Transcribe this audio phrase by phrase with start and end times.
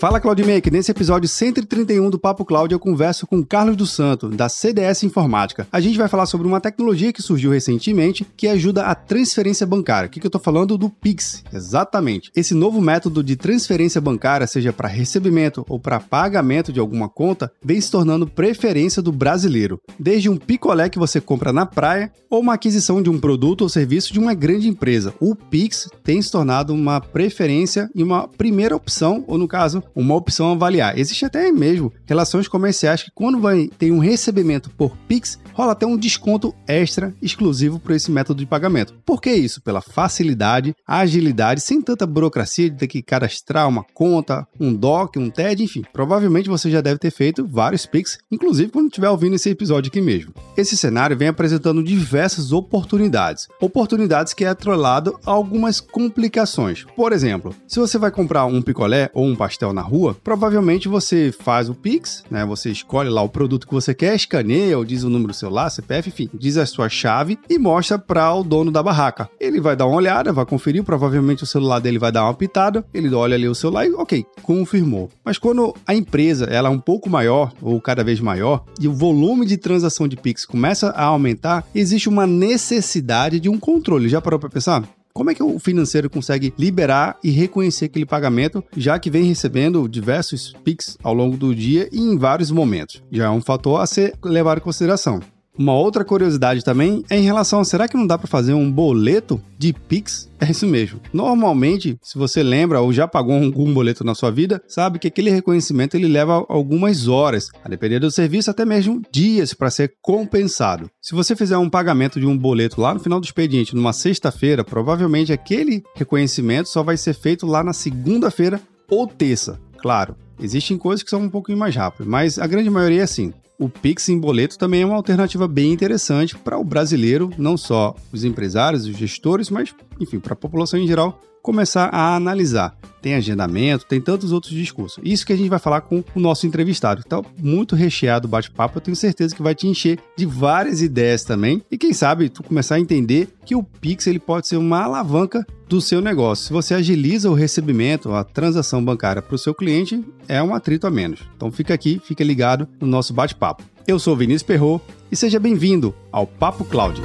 [0.00, 4.48] Fala CloudMaker, nesse episódio 131 do Papo Cloud eu converso com Carlos do Santo, da
[4.48, 5.68] CDS Informática.
[5.70, 10.06] A gente vai falar sobre uma tecnologia que surgiu recentemente que ajuda a transferência bancária.
[10.06, 10.78] O que, que eu estou falando?
[10.78, 11.44] Do Pix.
[11.52, 12.32] Exatamente.
[12.34, 17.52] Esse novo método de transferência bancária, seja para recebimento ou para pagamento de alguma conta,
[17.62, 19.78] vem se tornando preferência do brasileiro.
[19.98, 23.68] Desde um picolé que você compra na praia ou uma aquisição de um produto ou
[23.68, 28.74] serviço de uma grande empresa, o Pix tem se tornado uma preferência e uma primeira
[28.74, 30.98] opção, ou no caso, uma opção a avaliar.
[30.98, 35.86] Existe até mesmo relações comerciais que quando vai ter um recebimento por Pix, rola até
[35.86, 38.94] um desconto extra exclusivo para esse método de pagamento.
[39.04, 39.60] Por que isso?
[39.62, 45.30] Pela facilidade, agilidade, sem tanta burocracia de ter que cadastrar uma conta, um DOC, um
[45.30, 45.84] TED, enfim.
[45.92, 50.00] Provavelmente você já deve ter feito vários Pix, inclusive quando estiver ouvindo esse episódio aqui
[50.00, 50.32] mesmo.
[50.56, 53.48] Esse cenário vem apresentando diversas oportunidades.
[53.60, 56.84] Oportunidades que é atrelado a algumas complicações.
[56.96, 60.88] Por exemplo, se você vai comprar um picolé ou um pastel na na rua, provavelmente
[60.88, 62.44] você faz o Pix, né?
[62.44, 65.70] Você escolhe lá o produto que você quer, escaneia ou diz o número do celular,
[65.70, 69.30] CPF, enfim, diz a sua chave e mostra para o dono da barraca.
[69.40, 72.84] Ele vai dar uma olhada, vai conferir, provavelmente o celular dele vai dar uma pitada,
[72.92, 75.08] ele olha ali o celular e ok, confirmou.
[75.24, 78.92] Mas quando a empresa ela é um pouco maior ou cada vez maior e o
[78.92, 84.10] volume de transação de Pix começa a aumentar, existe uma necessidade de um controle.
[84.10, 84.99] Já parou para pensar?
[85.12, 89.88] Como é que o financeiro consegue liberar e reconhecer aquele pagamento, já que vem recebendo
[89.88, 93.02] diversos PIX ao longo do dia e em vários momentos?
[93.10, 95.20] Já é um fator a ser levado em consideração.
[95.58, 98.70] Uma outra curiosidade também é em relação a será que não dá para fazer um
[98.70, 100.30] boleto de Pix?
[100.40, 101.00] É isso mesmo.
[101.12, 105.28] Normalmente, se você lembra ou já pagou algum boleto na sua vida, sabe que aquele
[105.28, 110.88] reconhecimento ele leva algumas horas, a depender do serviço até mesmo dias para ser compensado.
[111.02, 114.64] Se você fizer um pagamento de um boleto lá no final do expediente numa sexta-feira,
[114.64, 119.60] provavelmente aquele reconhecimento só vai ser feito lá na segunda-feira ou terça.
[119.78, 123.32] Claro, existem coisas que são um pouquinho mais rápidas, mas a grande maioria é assim
[123.60, 127.94] o Pix em boleto também é uma alternativa bem interessante para o brasileiro, não só
[128.10, 132.76] os empresários, os gestores, mas, enfim, para a população em geral começar a analisar.
[133.00, 135.02] Tem agendamento, tem tantos outros discursos.
[135.02, 137.02] Isso que a gente vai falar com o nosso entrevistado.
[137.04, 141.24] Então, muito recheado o bate-papo, eu tenho certeza que vai te encher de várias ideias
[141.24, 141.62] também.
[141.70, 145.46] E quem sabe tu começar a entender que o Pix ele pode ser uma alavanca
[145.66, 146.46] do seu negócio.
[146.46, 150.86] Se você agiliza o recebimento, a transação bancária para o seu cliente, é um atrito
[150.86, 151.20] a menos.
[151.36, 153.62] Então fica aqui, fica ligado no nosso bate-papo.
[153.86, 154.80] Eu sou Vinícius Perro
[155.10, 157.00] e seja bem-vindo ao Papo Cloud.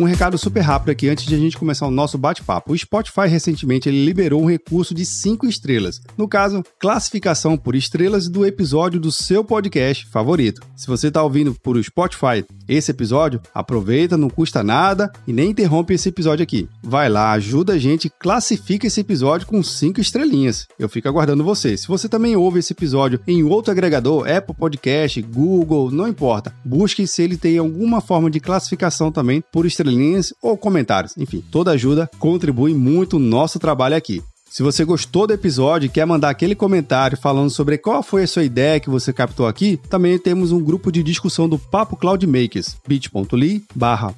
[0.00, 2.72] Um recado super rápido aqui antes de a gente começar o nosso bate-papo.
[2.72, 6.00] O Spotify recentemente ele liberou um recurso de 5 estrelas.
[6.16, 10.62] No caso, classificação por estrelas do episódio do seu podcast favorito.
[10.74, 15.92] Se você está ouvindo por Spotify esse episódio, aproveita, não custa nada e nem interrompe
[15.92, 16.68] esse episódio aqui.
[16.82, 20.66] Vai lá, ajuda a gente, classifica esse episódio com 5 estrelinhas.
[20.78, 21.76] Eu fico aguardando você.
[21.76, 26.54] Se você também ouve esse episódio em outro agregador, Apple Podcast, Google, não importa.
[26.64, 31.16] Busque se ele tem alguma forma de classificação também por estrelinhas estrelinhas ou comentários.
[31.16, 34.22] Enfim, toda ajuda contribui muito no nosso trabalho aqui.
[34.50, 38.26] Se você gostou do episódio e quer mandar aquele comentário falando sobre qual foi a
[38.26, 42.26] sua ideia que você captou aqui, também temos um grupo de discussão do Papo Cloud
[42.26, 44.14] Makers, bit.ly barra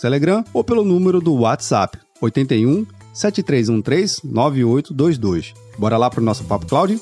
[0.00, 5.52] Telegram ou pelo número do WhatsApp 81 7313 9822.
[5.78, 6.98] Bora lá para o nosso Papo Cloud?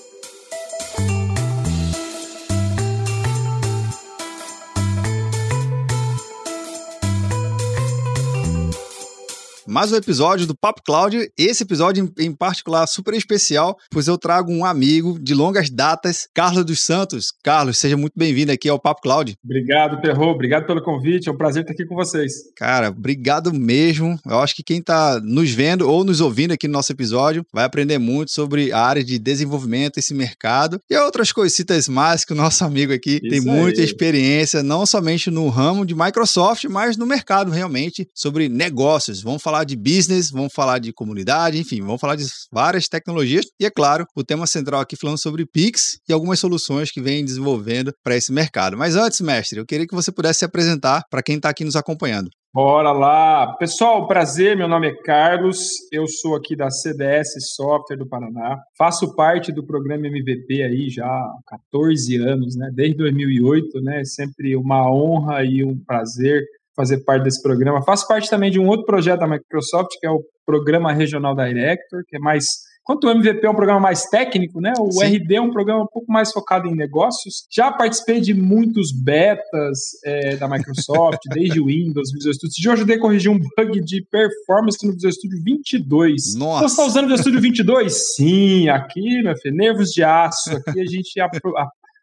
[9.74, 11.28] Mais um episódio do Papo Cláudio.
[11.36, 16.64] Esse episódio, em particular, super especial, pois eu trago um amigo de longas datas, Carlos
[16.64, 17.32] dos Santos.
[17.42, 19.34] Carlos, seja muito bem-vindo aqui ao Papo Cláudio.
[19.44, 20.26] Obrigado, Perro.
[20.26, 21.28] Obrigado pelo convite.
[21.28, 22.34] É um prazer estar aqui com vocês.
[22.54, 24.16] Cara, obrigado mesmo.
[24.24, 27.64] Eu acho que quem está nos vendo ou nos ouvindo aqui no nosso episódio vai
[27.64, 32.36] aprender muito sobre a área de desenvolvimento, esse mercado e outras coisitas mais que o
[32.36, 33.84] nosso amigo aqui Isso tem muita aí.
[33.84, 39.20] experiência, não somente no ramo de Microsoft, mas no mercado realmente sobre negócios.
[39.20, 43.46] Vamos falar falar de business, vamos falar de comunidade, enfim, vamos falar de várias tecnologias.
[43.58, 47.24] E é claro, o tema central aqui falando sobre Pix e algumas soluções que vem
[47.24, 48.76] desenvolvendo para esse mercado.
[48.76, 51.76] Mas antes, mestre, eu queria que você pudesse se apresentar para quem está aqui nos
[51.76, 52.28] acompanhando.
[52.52, 53.52] Bora lá!
[53.58, 55.58] Pessoal, prazer, meu nome é Carlos,
[55.90, 61.04] eu sou aqui da CDS Software do Paraná, faço parte do programa MVP aí já
[61.04, 61.32] há
[61.72, 62.70] 14 anos, né?
[62.72, 64.04] Desde 2008, né?
[64.04, 66.44] Sempre uma honra e um prazer
[66.76, 67.82] fazer parte desse programa.
[67.84, 72.02] Faço parte também de um outro projeto da Microsoft, que é o Programa Regional Director,
[72.08, 72.44] que é mais
[72.84, 74.74] Enquanto o MVP é um programa mais técnico, né?
[74.78, 75.16] O Sim.
[75.16, 77.46] RD é um programa um pouco mais focado em negócios.
[77.50, 82.62] Já participei de muitos betas é, da Microsoft, desde o Windows, Visual Studio.
[82.62, 86.34] Já ajudei a corrigir um bug de performance no Visual Studio 22.
[86.36, 86.68] Nossa!
[86.68, 87.92] Você está usando o Visual Studio 22?
[88.16, 90.54] Sim, aqui, meu filho, nervos de aço.
[90.54, 91.18] Aqui a gente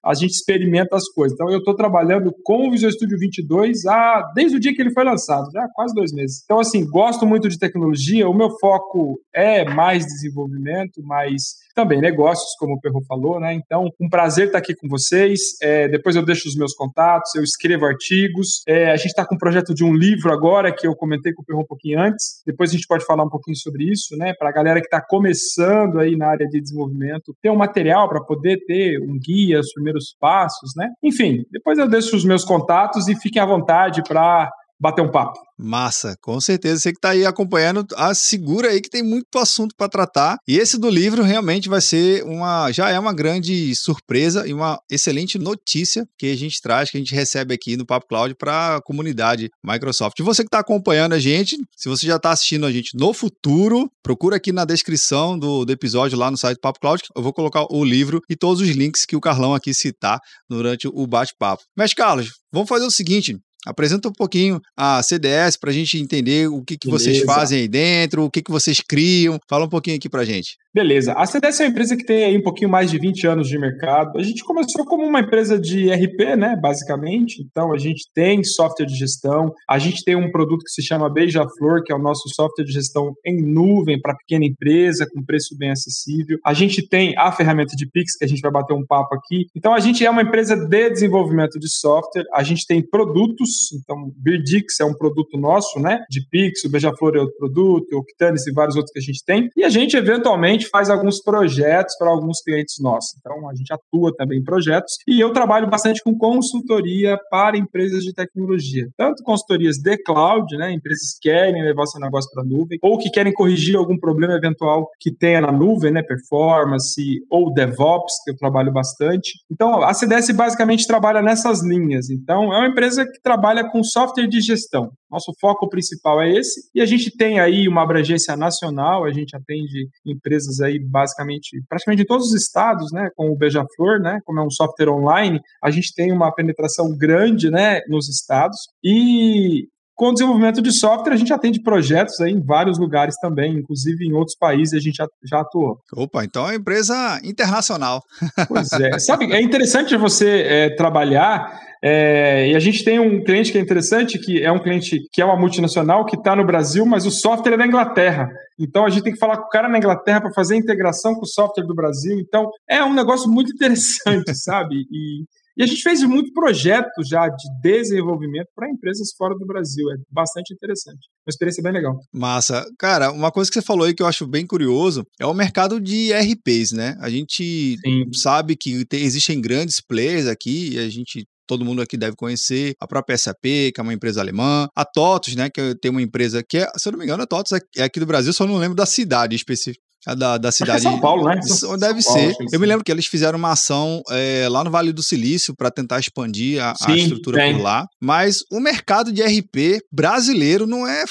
[0.04, 1.36] a gente experimenta as coisas.
[1.36, 4.94] Então, eu estou trabalhando com o Visual Studio 22 há, desde o dia que ele
[4.94, 6.42] foi lançado, já há quase dois meses.
[6.44, 12.56] Então, assim, gosto muito de tecnologia, o meu foco é mais desenvolvimento, mais também negócios,
[12.60, 13.54] como o Perro falou, né?
[13.54, 15.40] Então, um prazer estar aqui com vocês.
[15.62, 18.62] É, depois eu deixo os meus contatos, eu escrevo artigos.
[18.68, 21.42] É, a gente está com um projeto de um livro agora, que eu comentei com
[21.42, 22.42] o Perro um pouquinho antes.
[22.46, 24.34] Depois a gente pode falar um pouquinho sobre isso, né?
[24.34, 28.24] Para a galera que está começando aí na área de desenvolvimento, ter um material para
[28.24, 30.90] poder ter um guia, os primeiros passos, né?
[31.04, 34.50] Enfim, depois eu deixo os meus contatos e fiquem à vontade para
[34.82, 35.40] bater um papo.
[35.60, 36.80] Massa, com certeza.
[36.80, 37.86] Você que está aí acompanhando,
[38.16, 40.40] segura aí que tem muito assunto para tratar.
[40.48, 44.80] E esse do livro realmente vai ser uma, já é uma grande surpresa e uma
[44.90, 48.78] excelente notícia que a gente traz, que a gente recebe aqui no Papo Cloud para
[48.78, 50.18] a comunidade Microsoft.
[50.18, 53.14] E você que está acompanhando a gente, se você já está assistindo a gente no
[53.14, 57.04] futuro, procura aqui na descrição do, do episódio lá no site do Papo Cloud.
[57.16, 60.20] Eu vou colocar o livro e todos os links que o Carlão aqui citar
[60.50, 61.62] durante o bate-papo.
[61.78, 66.48] Mas, Carlos, vamos fazer o seguinte: Apresenta um pouquinho a CDS para a gente entender
[66.48, 69.40] o que, que vocês fazem aí dentro, o que, que vocês criam.
[69.48, 70.58] Fala um pouquinho aqui para gente.
[70.74, 71.14] Beleza.
[71.14, 73.60] A CDS é uma empresa que tem aí um pouquinho mais de 20 anos de
[73.60, 74.18] mercado.
[74.18, 77.44] A gente começou como uma empresa de RP, né, basicamente.
[77.44, 79.54] Então, a gente tem software de gestão.
[79.70, 82.72] A gente tem um produto que se chama Beija-Flor, que é o nosso software de
[82.72, 86.40] gestão em nuvem para pequena empresa, com preço bem acessível.
[86.46, 89.48] A gente tem a ferramenta de Pix, que a gente vai bater um papo aqui.
[89.54, 92.24] Então, a gente é uma empresa de desenvolvimento de software.
[92.34, 96.04] A gente tem produtos então, Birdix é um produto nosso, né?
[96.10, 99.24] De Pix, o Beija-Flor é outro produto, o Octanis e vários outros que a gente
[99.26, 99.50] tem.
[99.56, 103.16] E a gente, eventualmente, faz alguns projetos para alguns clientes nossos.
[103.20, 104.98] Então, a gente atua também em projetos.
[105.08, 108.88] E eu trabalho bastante com consultoria para empresas de tecnologia.
[108.98, 110.72] Tanto consultorias de cloud, né?
[110.72, 114.34] Empresas que querem levar seu negócio para a nuvem, ou que querem corrigir algum problema
[114.34, 116.04] eventual que tenha na nuvem, né?
[116.04, 119.40] Performance ou DevOps, que eu trabalho bastante.
[119.52, 122.10] Então, a CDS basicamente trabalha nessas linhas.
[122.10, 124.92] Então, é uma empresa que trabalha trabalha com software de gestão.
[125.10, 126.62] Nosso foco principal é esse.
[126.76, 132.04] E a gente tem aí uma abrangência nacional, a gente atende empresas aí basicamente, praticamente
[132.04, 135.72] em todos os estados, né, com o Beija-Flor, né, como é um software online, a
[135.72, 138.58] gente tem uma penetração grande, né, nos estados.
[138.84, 139.66] E
[139.96, 144.06] com o desenvolvimento de software, a gente atende projetos aí em vários lugares também, inclusive
[144.06, 145.78] em outros países a gente já, já atuou.
[145.96, 148.02] Opa, então é uma empresa internacional.
[148.48, 148.98] Pois é.
[149.00, 153.62] Sabe, é interessante você é, trabalhar é, e a gente tem um cliente que é
[153.62, 157.12] interessante, que é um cliente que é uma multinacional, que está no Brasil, mas o
[157.12, 158.30] software é da Inglaterra.
[158.60, 161.16] Então a gente tem que falar com o cara na Inglaterra para fazer a integração
[161.16, 162.20] com o software do Brasil.
[162.20, 164.76] Então é um negócio muito interessante, sabe?
[164.92, 165.24] E
[165.58, 169.92] e a gente fez muito projeto já de desenvolvimento para empresas fora do Brasil.
[169.92, 171.08] É bastante interessante.
[171.26, 172.00] Uma experiência bem legal.
[172.12, 172.66] Massa.
[172.80, 175.80] Cara, uma coisa que você falou aí que eu acho bem curioso é o mercado
[175.80, 176.98] de RPs, né?
[177.00, 178.14] A gente Sim.
[178.14, 182.76] sabe que tem, existem grandes players aqui e a gente todo mundo aqui deve conhecer,
[182.80, 186.42] a própria SAP, que é uma empresa alemã, a TOTUS, né, que tem uma empresa
[186.42, 188.48] que é, se eu não me engano, a TOTUS é, é aqui do Brasil, só
[188.48, 189.84] não lembro da cidade específica.
[190.08, 190.88] A da, da cidade.
[190.88, 191.36] É São Paulo, né?
[191.78, 192.36] Deve São ser.
[192.36, 195.56] Paulo, eu me lembro que eles fizeram uma ação é, lá no Vale do Silício
[195.56, 197.54] para tentar expandir a, Sim, a estrutura tem.
[197.54, 197.86] por lá.
[198.02, 201.06] Mas o mercado de RP brasileiro não é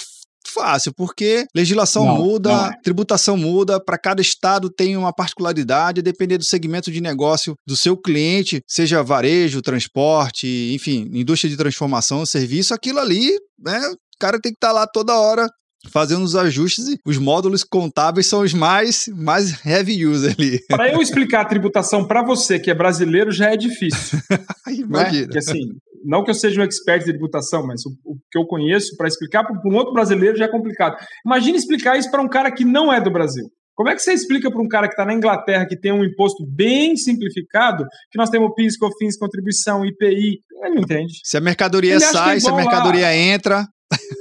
[0.50, 2.73] fácil, porque legislação não, muda, não é.
[2.83, 7.97] tributação muda, para cada estado tem uma particularidade, depender do segmento de negócio do seu
[7.97, 13.78] cliente, seja varejo, transporte, enfim, indústria de transformação, serviço, aquilo ali, né?
[13.88, 15.49] O cara tem que estar tá lá toda hora
[15.88, 20.61] fazendo os ajustes e os módulos contábeis são os mais, mais heavy user ali.
[20.69, 24.19] Para eu explicar a tributação para você que é brasileiro já é difícil.
[24.69, 25.21] Imagina.
[25.21, 25.25] Né?
[25.25, 25.61] Porque, assim,
[26.04, 29.09] não que eu seja um expert de tributação, mas o, o que eu conheço para
[29.09, 30.97] explicar para um outro brasileiro já é complicado.
[31.25, 33.45] Imagine explicar isso para um cara que não é do Brasil.
[33.75, 36.04] Como é que você explica para um cara que está na Inglaterra, que tem um
[36.04, 40.42] imposto bem simplificado, que nós temos PIS, COFINS, contribuição, IPI?
[40.62, 41.14] Ele não entende.
[41.25, 43.16] Se a mercadoria Ele sai, é se a mercadoria a...
[43.16, 43.66] entra.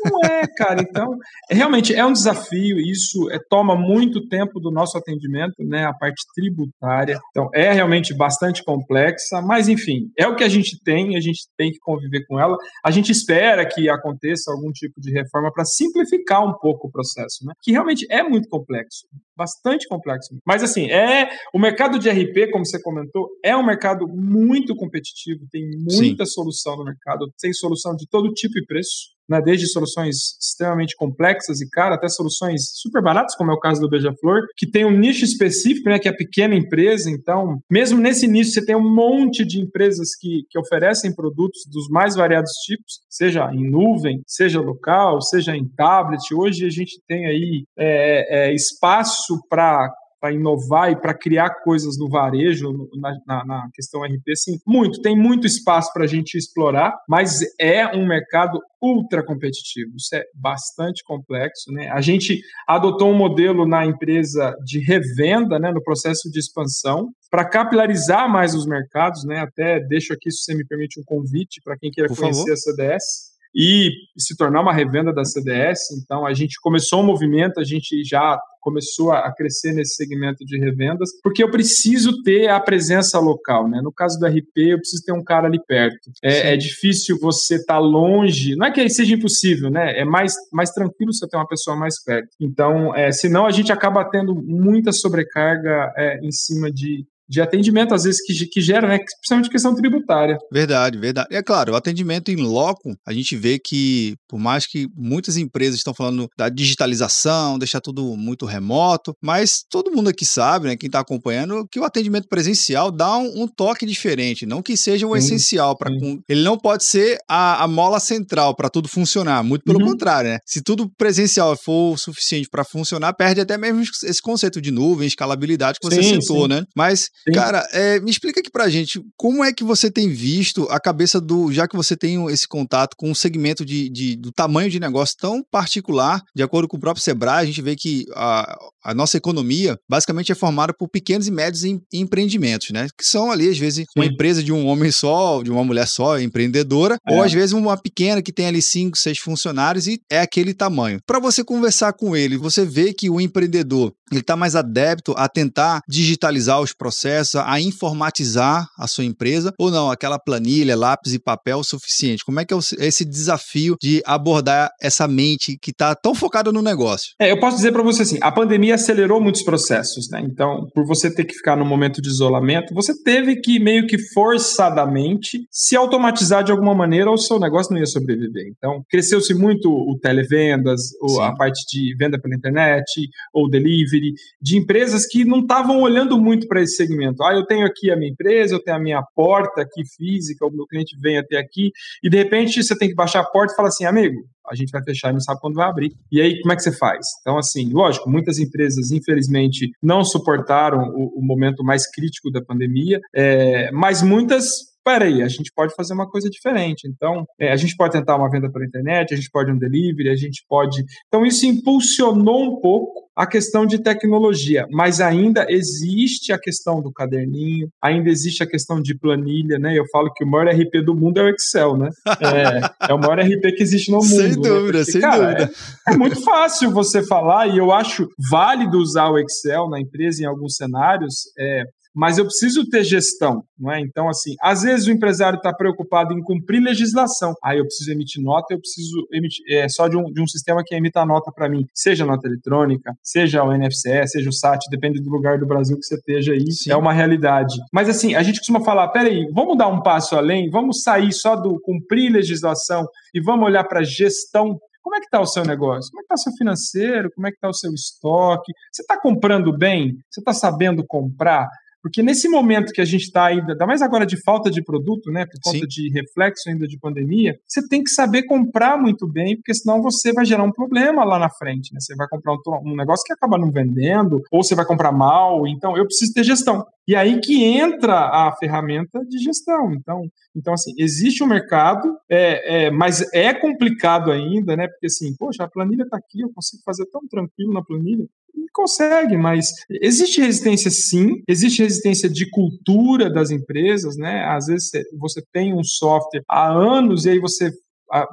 [0.06, 0.82] Não é, cara.
[0.82, 1.18] Então,
[1.50, 2.80] realmente é um desafio.
[2.80, 5.86] Isso é, toma muito tempo do nosso atendimento, né?
[5.86, 7.20] A parte tributária.
[7.32, 11.16] Então, é realmente bastante complexa, mas enfim, é o que a gente tem.
[11.16, 12.58] A gente tem que conviver com ela.
[12.84, 17.46] A gente espera que aconteça algum tipo de reforma para simplificar um pouco o processo,
[17.46, 17.54] né?
[17.62, 20.36] Que realmente é muito complexo, bastante complexo.
[20.46, 25.46] Mas assim, é o mercado de RP, como você comentou, é um mercado muito competitivo.
[25.52, 26.32] Tem muita Sim.
[26.32, 27.32] solução no mercado.
[27.40, 29.19] Tem solução de todo tipo e preço.
[29.30, 33.80] Né, desde soluções extremamente complexas e caras até soluções super baratas, como é o caso
[33.80, 37.10] do Beija-Flor, que tem um nicho específico, né, que é a pequena empresa.
[37.10, 41.88] Então, mesmo nesse nicho, você tem um monte de empresas que, que oferecem produtos dos
[41.90, 46.34] mais variados tipos, seja em nuvem, seja local, seja em tablet.
[46.34, 51.98] Hoje a gente tem aí é, é, espaço para para inovar e para criar coisas
[51.98, 55.02] no varejo, na, na, na, questão RP, sim, muito.
[55.02, 59.96] Tem muito espaço para a gente explorar, mas é um mercado ultra competitivo.
[59.96, 61.72] Isso é bastante complexo.
[61.72, 61.90] Né?
[61.90, 67.46] A gente adotou um modelo na empresa de revenda, né, no processo de expansão, para
[67.46, 69.24] capilarizar mais os mercados.
[69.26, 69.40] Né?
[69.40, 72.54] Até deixo aqui, se você me permite, um convite para quem queira Por conhecer favor.
[72.54, 75.80] a CDS e se tornar uma revenda da CDS.
[76.02, 80.60] Então, a gente começou um movimento, a gente já começou a crescer nesse segmento de
[80.60, 83.82] revendas, porque eu preciso ter a presença local, né?
[83.82, 86.12] No caso do RP, eu preciso ter um cara ali perto.
[86.24, 89.98] É, é difícil você estar tá longe, não é que seja impossível, né?
[90.00, 92.30] É mais, mais tranquilo você ter uma pessoa mais perto.
[92.40, 97.94] Então, é, senão a gente acaba tendo muita sobrecarga é, em cima de, de atendimento,
[97.94, 98.98] às vezes, que, que gera, né?
[98.98, 100.38] Principalmente questão tributária.
[100.52, 101.28] Verdade, verdade.
[101.32, 105.76] É claro, o atendimento em loco, a gente vê que, por mais que muitas empresas
[105.76, 110.76] estão falando da digitalização, deixar tudo muito remoto, mas todo mundo aqui sabe, né?
[110.76, 115.06] Quem está acompanhando, que o atendimento presencial dá um, um toque diferente, não que seja
[115.06, 115.90] o sim, essencial para
[116.28, 119.92] ele não pode ser a, a mola central para tudo funcionar, muito pelo uhum.
[119.92, 120.40] contrário, né?
[120.46, 125.08] Se tudo presencial for o suficiente para funcionar, perde até mesmo esse conceito de nuvem,
[125.08, 126.48] escalabilidade que você sim, citou, sim.
[126.50, 126.64] né?
[126.76, 127.34] Mas Sim.
[127.34, 131.20] Cara, é, me explica aqui pra gente, como é que você tem visto a cabeça
[131.20, 134.80] do, já que você tem esse contato com um segmento de, de, do tamanho de
[134.80, 138.94] negócio tão particular, de acordo com o próprio Sebrae, a gente vê que a, a
[138.94, 142.88] nossa economia basicamente é formada por pequenos e médios em, empreendimentos, né?
[142.98, 144.00] Que são ali, às vezes, Sim.
[144.00, 147.14] uma empresa de um homem só, de uma mulher só, empreendedora, é.
[147.14, 151.00] ou às vezes uma pequena que tem ali cinco, seis funcionários e é aquele tamanho.
[151.06, 155.28] Para você conversar com ele, você vê que o empreendedor ele está mais adepto a
[155.28, 157.09] tentar digitalizar os processos,
[157.46, 162.26] a informatizar a sua empresa, ou não, aquela planilha, lápis e papel o suficiente?
[162.26, 166.62] Como é que é esse desafio de abordar essa mente que está tão focada no
[166.62, 167.14] negócio?
[167.20, 170.22] É, eu posso dizer para você assim, a pandemia acelerou muitos processos, né?
[170.24, 173.98] Então, por você ter que ficar no momento de isolamento, você teve que meio que
[174.14, 178.46] forçadamente se automatizar de alguma maneira ou o seu negócio não ia sobreviver.
[178.58, 184.58] Então, cresceu-se muito o televendas, ou a parte de venda pela internet, ou delivery, de
[184.58, 186.99] empresas que não estavam olhando muito para esse segmento.
[187.22, 190.52] Ah, eu tenho aqui a minha empresa, eu tenho a minha porta aqui física, o
[190.52, 191.72] meu cliente vem até aqui,
[192.04, 194.72] e de repente você tem que baixar a porta e falar assim, amigo, a gente
[194.72, 195.94] vai fechar e não sabe quando vai abrir.
[196.12, 197.06] E aí, como é que você faz?
[197.22, 203.00] Então, assim, lógico, muitas empresas, infelizmente, não suportaram o, o momento mais crítico da pandemia,
[203.14, 206.88] é, mas muitas peraí, a gente pode fazer uma coisa diferente.
[206.88, 210.10] Então, é, a gente pode tentar uma venda pela internet, a gente pode um delivery,
[210.10, 210.84] a gente pode.
[211.08, 216.92] Então, isso impulsionou um pouco a questão de tecnologia, mas ainda existe a questão do
[216.92, 219.78] caderninho, ainda existe a questão de planilha, né?
[219.78, 221.90] Eu falo que o maior RP do mundo é o Excel, né?
[222.08, 224.08] É, é o maior RP que existe no mundo.
[224.08, 224.36] Sem né?
[224.36, 224.86] dúvida, né?
[224.86, 225.52] Porque, sem cara, dúvida.
[225.88, 230.24] É, é, muito fácil você falar, e eu acho válido usar o Excel na empresa
[230.24, 231.64] em alguns cenários, é,
[231.96, 233.80] mas eu preciso ter gestão, não é?
[233.80, 237.34] Então, assim, às vezes o empresário está preocupado em cumprir legislação.
[237.44, 240.64] Aí eu preciso emitir nota, eu preciso emitir é, só de um, de um sistema
[240.66, 245.02] que emita nota para mim, seja nota eletrônica, seja o NFCE, seja o SAT, depende
[245.02, 246.72] do lugar do Brasil que você esteja aí, Sim.
[246.72, 247.56] é uma realidade.
[247.74, 251.36] Mas assim, a gente costuma falar, peraí, vamos dar um passo além, vamos sair só
[251.36, 255.92] do cumprir legislação e vamos olhar para gestão como é que está o seu negócio?
[255.92, 257.12] Como é que está o seu financeiro?
[257.14, 258.52] Como é que está o seu estoque?
[258.72, 259.94] Você está comprando bem?
[260.10, 261.48] Você está sabendo comprar?
[261.82, 265.12] Porque nesse momento que a gente está ainda, ainda mais agora de falta de produto,
[265.12, 265.68] né, por conta Sim.
[265.68, 270.12] de reflexo ainda de pandemia, você tem que saber comprar muito bem, porque senão você
[270.12, 271.80] vai gerar um problema lá na frente, né?
[271.80, 275.48] Você vai comprar um, um negócio que acaba não vendendo, ou você vai comprar mal,
[275.48, 276.66] então eu preciso ter gestão.
[276.88, 279.72] E aí que entra a ferramenta de gestão.
[279.74, 284.68] Então, então assim, existe um mercado, é, é, mas é complicado ainda, né?
[284.68, 288.06] Porque assim, poxa, a planilha está aqui, eu consigo fazer tão tranquilo na planilha
[288.54, 289.48] consegue, mas
[289.82, 294.26] existe resistência sim, existe resistência de cultura das empresas, né?
[294.26, 297.52] Às vezes você tem um software há anos e aí você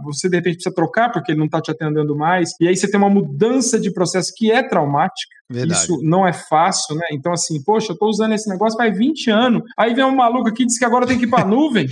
[0.02, 2.90] você de repente precisa trocar porque ele não está te atendendo mais, e aí você
[2.90, 5.36] tem uma mudança de processo que é traumática.
[5.48, 5.80] Verdade.
[5.80, 7.06] Isso não é fácil, né?
[7.12, 9.62] Então, assim, poxa, eu estou usando esse negócio faz 20 anos.
[9.78, 11.86] Aí vem um maluco aqui e diz que agora tem que ir para nuvem.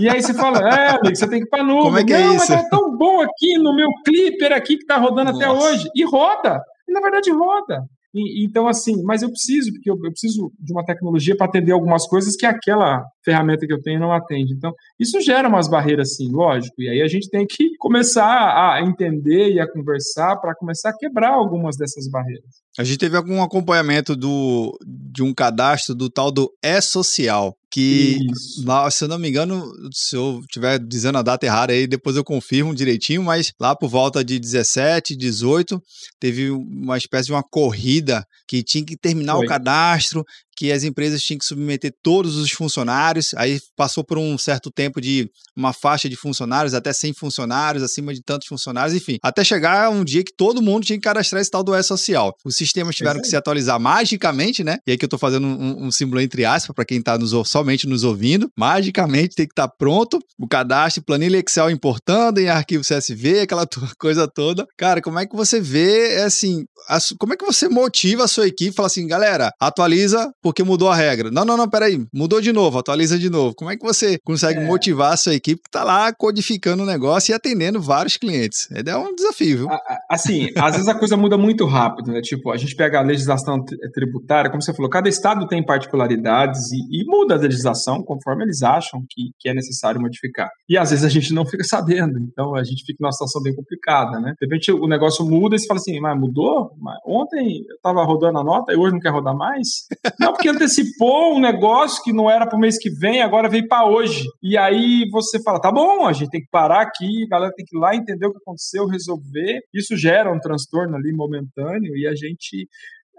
[0.00, 1.82] e aí você fala, é, amigo, você tem que ir para nuvem.
[1.82, 2.50] Como é que é não, isso?
[2.50, 5.44] mas tá tão bom aqui no meu clipper aqui que está rodando Nossa.
[5.44, 5.88] até hoje.
[5.94, 6.60] E roda.
[6.88, 7.84] E na verdade roda.
[8.14, 11.72] E, então, assim, mas eu preciso, porque eu, eu preciso de uma tecnologia para atender
[11.72, 14.54] algumas coisas que aquela ferramenta que eu tenho não atende.
[14.54, 16.80] Então, isso gera umas barreiras, sim, lógico.
[16.80, 20.96] E aí a gente tem que começar a entender e a conversar para começar a
[20.96, 22.62] quebrar algumas dessas barreiras.
[22.78, 28.18] A gente teve algum acompanhamento do, de um cadastro do tal do E-Social, que,
[28.64, 32.16] lá, se eu não me engano, se eu estiver dizendo a data errada aí, depois
[32.16, 35.80] eu confirmo direitinho, mas lá por volta de 17, 18,
[36.18, 39.44] teve uma espécie de uma corrida que tinha que terminar Foi.
[39.44, 40.24] o cadastro,
[40.58, 45.00] que as empresas tinham que submeter todos os funcionários, aí passou por um certo tempo
[45.00, 49.88] de uma faixa de funcionários, até 100 funcionários, acima de tantos funcionários, enfim, até chegar
[49.88, 52.34] um dia que todo mundo tinha que cadastrar esse tal do E-Social.
[52.44, 54.78] Os sistemas tiveram que se atualizar magicamente, né?
[54.84, 57.30] E aí que eu tô fazendo um, um símbolo entre aspas, para quem tá nos,
[57.48, 62.48] somente nos ouvindo, magicamente tem que estar tá pronto o cadastro, planilha Excel importando em
[62.48, 63.64] arquivo CSV, aquela
[63.96, 64.66] coisa toda.
[64.76, 68.48] Cara, como é que você vê, assim, a, como é que você motiva a sua
[68.48, 71.30] equipe, fala assim, galera, atualiza porque mudou a regra.
[71.30, 73.54] Não, não, não, peraí, mudou de novo, atualiza de novo.
[73.54, 74.64] Como é que você consegue é.
[74.66, 78.66] motivar a sua equipe que está lá codificando o negócio e atendendo vários clientes?
[78.72, 79.68] É um desafio, viu?
[80.08, 82.22] Assim, às vezes a coisa muda muito rápido, né?
[82.22, 83.62] Tipo, a gente pega a legislação
[83.92, 88.62] tributária, como você falou, cada estado tem particularidades e, e muda a legislação conforme eles
[88.62, 90.48] acham que, que é necessário modificar.
[90.66, 93.54] E às vezes a gente não fica sabendo, então a gente fica numa situação bem
[93.54, 94.32] complicada, né?
[94.40, 96.70] De repente o negócio muda e você fala assim, mas mudou?
[96.80, 99.86] Mas ontem eu estava rodando a nota e hoje não quer rodar mais?
[100.18, 103.66] Não, porque antecipou um negócio que não era para o mês que vem, agora veio
[103.66, 104.22] para hoje.
[104.40, 107.66] E aí você fala, tá bom, a gente tem que parar aqui, a galera tem
[107.66, 109.60] que ir lá entender o que aconteceu, resolver.
[109.74, 112.68] Isso gera um transtorno ali momentâneo e a gente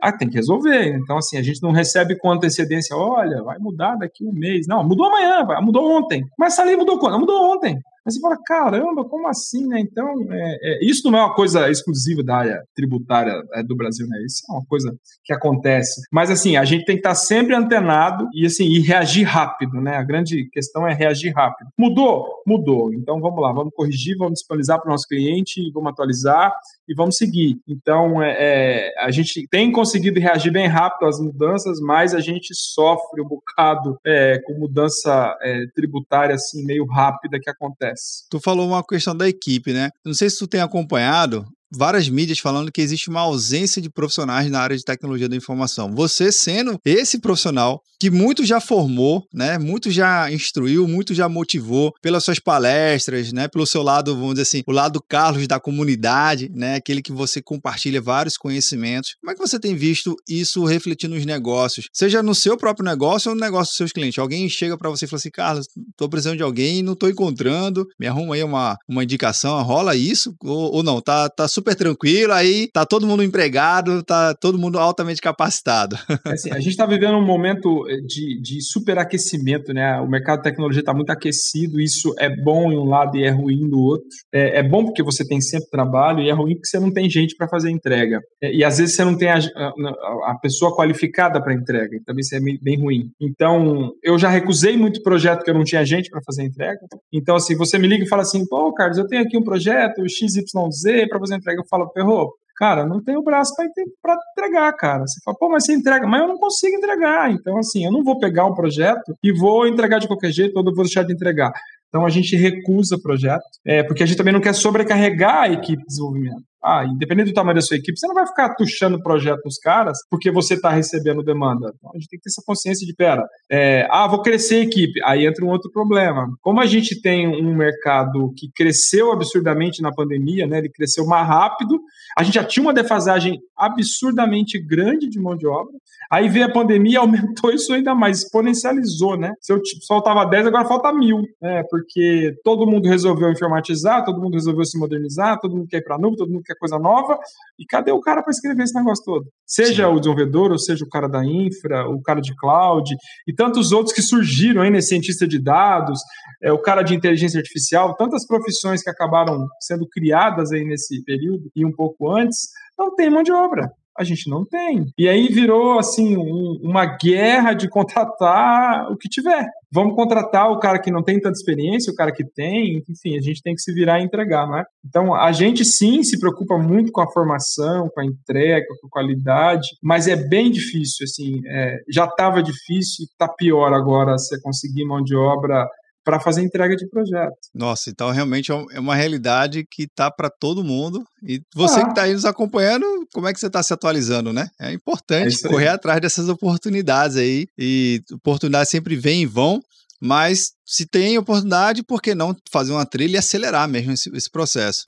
[0.01, 0.95] ah, tem que resolver.
[0.95, 4.65] Então, assim, a gente não recebe com antecedência, olha, vai mudar daqui um mês.
[4.65, 6.23] Não, mudou amanhã, mudou ontem.
[6.37, 7.19] Mas lei mudou quando?
[7.19, 7.77] Mudou ontem.
[8.05, 9.79] Mas você fala, caramba, como assim, né?
[9.79, 14.07] Então, é, é, isso não é uma coisa exclusiva da área tributária é, do Brasil,
[14.07, 14.17] né?
[14.25, 16.01] Isso é uma coisa que acontece.
[16.11, 19.97] Mas, assim, a gente tem que estar sempre antenado e, assim, e reagir rápido, né?
[19.97, 21.69] A grande questão é reagir rápido.
[21.77, 22.25] Mudou?
[22.45, 22.93] Mudou.
[22.93, 26.53] Então, vamos lá, vamos corrigir, vamos disponibilizar para o nosso cliente, vamos atualizar
[26.87, 27.57] e vamos seguir.
[27.67, 32.53] Então, é, é, a gente tem conseguido reagir bem rápido às mudanças, mas a gente
[32.53, 35.35] sofre um bocado é, com mudança
[35.75, 38.25] tributária, assim, meio rápida que acontece acontece.
[38.29, 39.89] Tu falou uma questão da equipe, né?
[40.05, 44.49] Não sei se tu tem acompanhado, várias mídias falando que existe uma ausência de profissionais
[44.49, 45.93] na área de tecnologia da informação.
[45.93, 51.93] Você sendo esse profissional que muito já formou, né, muito já instruiu, muito já motivou
[52.01, 56.49] pelas suas palestras, né, pelo seu lado, vamos dizer assim, o lado Carlos da comunidade,
[56.53, 59.15] né, aquele que você compartilha vários conhecimentos.
[59.19, 63.29] Como é que você tem visto isso refletir nos negócios, seja no seu próprio negócio
[63.29, 64.17] ou no negócio dos seus clientes?
[64.17, 67.85] Alguém chega para você e fala assim, Carlos, estou precisando de alguém, não estou encontrando,
[67.99, 71.01] me arruma aí uma, uma indicação, rola isso ou, ou não?
[71.01, 75.97] Tá, tá super tranquilo, aí tá todo mundo empregado, tá todo mundo altamente capacitado.
[76.25, 79.99] É assim, a gente está vivendo um momento eh, de, de superaquecimento, né?
[79.99, 83.29] O mercado de tecnologia está muito aquecido, isso é bom em um lado e é
[83.29, 84.07] ruim no outro.
[84.33, 87.09] É, é bom porque você tem sempre trabalho e é ruim porque você não tem
[87.09, 88.21] gente para fazer entrega.
[88.41, 92.15] É, e às vezes você não tem a, a, a pessoa qualificada para entrega, então
[92.17, 93.11] isso é bem ruim.
[93.19, 96.79] Então, eu já recusei muito projeto que eu não tinha gente para fazer entrega.
[97.11, 100.01] Então, assim, você me liga e fala assim, pô, Carlos, eu tenho aqui um projeto
[100.07, 101.48] XYZ para fazer entrega.
[101.57, 103.53] Eu falo, Ferro, cara, não tenho braço
[104.01, 105.07] para entregar, cara.
[105.07, 107.31] Você fala, pô, mas você entrega, mas eu não consigo entregar.
[107.31, 110.65] Então, assim, eu não vou pegar um projeto e vou entregar de qualquer jeito ou
[110.65, 111.51] eu vou deixar de entregar.
[111.89, 115.81] Então a gente recusa projeto, é, porque a gente também não quer sobrecarregar a equipe
[115.81, 116.43] de desenvolvimento.
[116.63, 119.57] Ah, independente do tamanho da sua equipe, você não vai ficar tuchando o projeto nos
[119.57, 121.73] caras porque você está recebendo demanda.
[121.77, 124.63] Então, a gente tem que ter essa consciência de, pera, é, ah, vou crescer a
[124.63, 124.99] equipe.
[125.05, 126.27] Aí entra um outro problema.
[126.41, 131.25] Como a gente tem um mercado que cresceu absurdamente na pandemia, né, ele cresceu mais
[131.25, 131.79] rápido,
[132.17, 135.73] a gente já tinha uma defasagem absurdamente grande de mão de obra,
[136.11, 139.33] aí veio a pandemia e aumentou isso ainda mais, exponencializou, né?
[139.41, 141.63] Se eu faltava 10, agora falta mil, né?
[141.69, 145.95] Porque todo mundo resolveu informatizar, todo mundo resolveu se modernizar, todo mundo quer ir para
[145.95, 147.17] a nuvem, todo mundo quer coisa nova,
[147.57, 149.25] e cadê o cara para escrever esse negócio todo?
[149.45, 149.93] Seja Sim.
[149.93, 152.95] o desenvolvedor, ou seja o cara da infra, o cara de cloud,
[153.27, 154.81] e tantos outros que surgiram aí, né?
[154.81, 155.99] Cientista de dados,
[156.41, 161.49] é, o cara de inteligência artificial, tantas profissões que acabaram sendo criadas aí nesse período
[161.55, 164.85] e um pouco antes, não tem mão de obra a gente não tem.
[164.97, 169.45] E aí virou assim um, uma guerra de contratar o que tiver.
[169.69, 173.21] Vamos contratar o cara que não tem tanta experiência, o cara que tem, enfim, a
[173.21, 174.63] gente tem que se virar e entregar, não é?
[174.85, 178.89] Então a gente sim se preocupa muito com a formação, com a entrega, com a
[178.89, 184.85] qualidade, mas é bem difícil, assim, é, já estava difícil, está pior agora você conseguir
[184.85, 185.67] mão de obra
[186.09, 187.35] para fazer entrega de projeto.
[187.53, 191.03] Nossa, então realmente é, é uma realidade que está para todo mundo.
[191.21, 191.83] E você ah.
[191.83, 194.47] que está aí nos acompanhando, como é que você está se atualizando, né?
[194.59, 197.45] É importante é correr atrás dessas oportunidades aí.
[197.55, 199.61] E oportunidades sempre vêm e vão.
[200.01, 204.31] Mas se tem oportunidade, por que não fazer uma trilha e acelerar mesmo esse, esse
[204.31, 204.85] processo?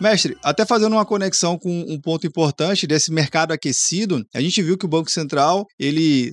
[0.00, 4.78] Mestre, até fazendo uma conexão com um ponto importante desse mercado aquecido, a gente viu
[4.78, 6.30] que o Banco Central, ele,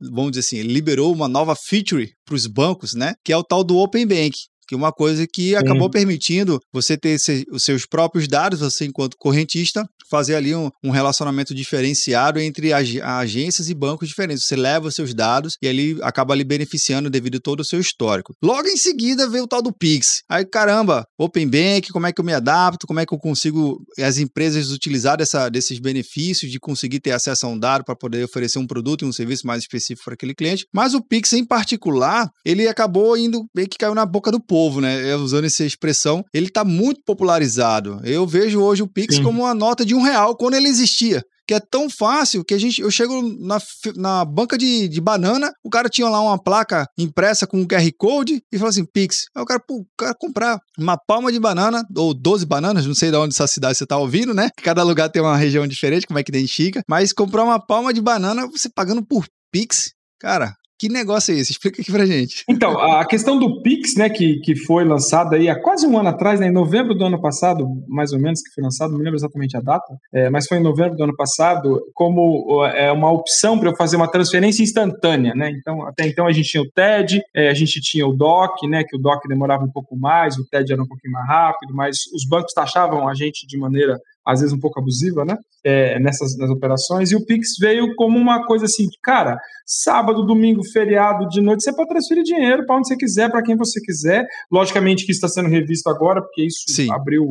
[0.00, 3.14] vamos dizer assim, liberou uma nova feature para os bancos, né?
[3.24, 4.34] Que é o tal do Open Bank
[4.74, 7.16] uma coisa que acabou permitindo você ter
[7.50, 13.00] os seus próprios dados, você enquanto correntista, fazer ali um, um relacionamento diferenciado entre ag
[13.00, 14.44] agências e bancos diferentes.
[14.44, 17.80] Você leva os seus dados e ali acaba lhe beneficiando devido a todo o seu
[17.80, 18.34] histórico.
[18.42, 20.22] Logo em seguida veio o tal do Pix.
[20.28, 22.86] Aí, caramba, Open Bank, como é que eu me adapto?
[22.86, 27.46] Como é que eu consigo as empresas utilizar dessa, desses benefícios de conseguir ter acesso
[27.46, 30.34] a um dado para poder oferecer um produto e um serviço mais específico para aquele
[30.34, 30.66] cliente?
[30.72, 34.63] Mas o Pix em particular, ele acabou indo meio que caiu na boca do povo,
[34.80, 35.14] né?
[35.16, 38.00] Usando essa expressão, ele está muito popularizado.
[38.04, 39.22] Eu vejo hoje o Pix Sim.
[39.22, 42.58] como uma nota de um real quando ele existia que é tão fácil que a
[42.58, 43.58] gente, eu chego na,
[43.96, 47.86] na banca de, de banana, o cara tinha lá uma placa impressa com um QR
[47.98, 49.26] Code e falou assim, Pix.
[49.36, 52.94] Aí o cara, pô, o cara comprar uma palma de banana, ou 12 bananas, não
[52.94, 54.50] sei de onde essa cidade você tá ouvindo, né?
[54.62, 58.00] Cada lugar tem uma região diferente, como é que identifica, mas comprar uma palma de
[58.00, 61.52] banana, você pagando por Pix, cara, que negócio é esse?
[61.52, 62.44] Explica aqui pra gente.
[62.48, 66.08] Então, a questão do Pix, né, que, que foi lançado aí há quase um ano
[66.08, 69.04] atrás, né, em novembro do ano passado, mais ou menos, que foi lançado, não me
[69.04, 73.12] lembro exatamente a data, é, mas foi em novembro do ano passado, como é, uma
[73.12, 75.50] opção para eu fazer uma transferência instantânea, né?
[75.50, 78.84] Então, até então a gente tinha o TED, é, a gente tinha o DOC, né,
[78.84, 81.98] que o DOC demorava um pouco mais, o TED era um pouquinho mais rápido, mas
[82.14, 85.36] os bancos taxavam a gente de maneira às vezes um pouco abusiva, né?
[85.64, 87.10] É, nessas nas operações.
[87.10, 91.74] E o Pix veio como uma coisa assim, cara, sábado, domingo, feriado, de noite, você
[91.74, 94.26] pode transferir dinheiro para onde você quiser, para quem você quiser.
[94.50, 96.90] Logicamente que isso está sendo revisto agora, porque isso Sim.
[96.90, 97.22] abriu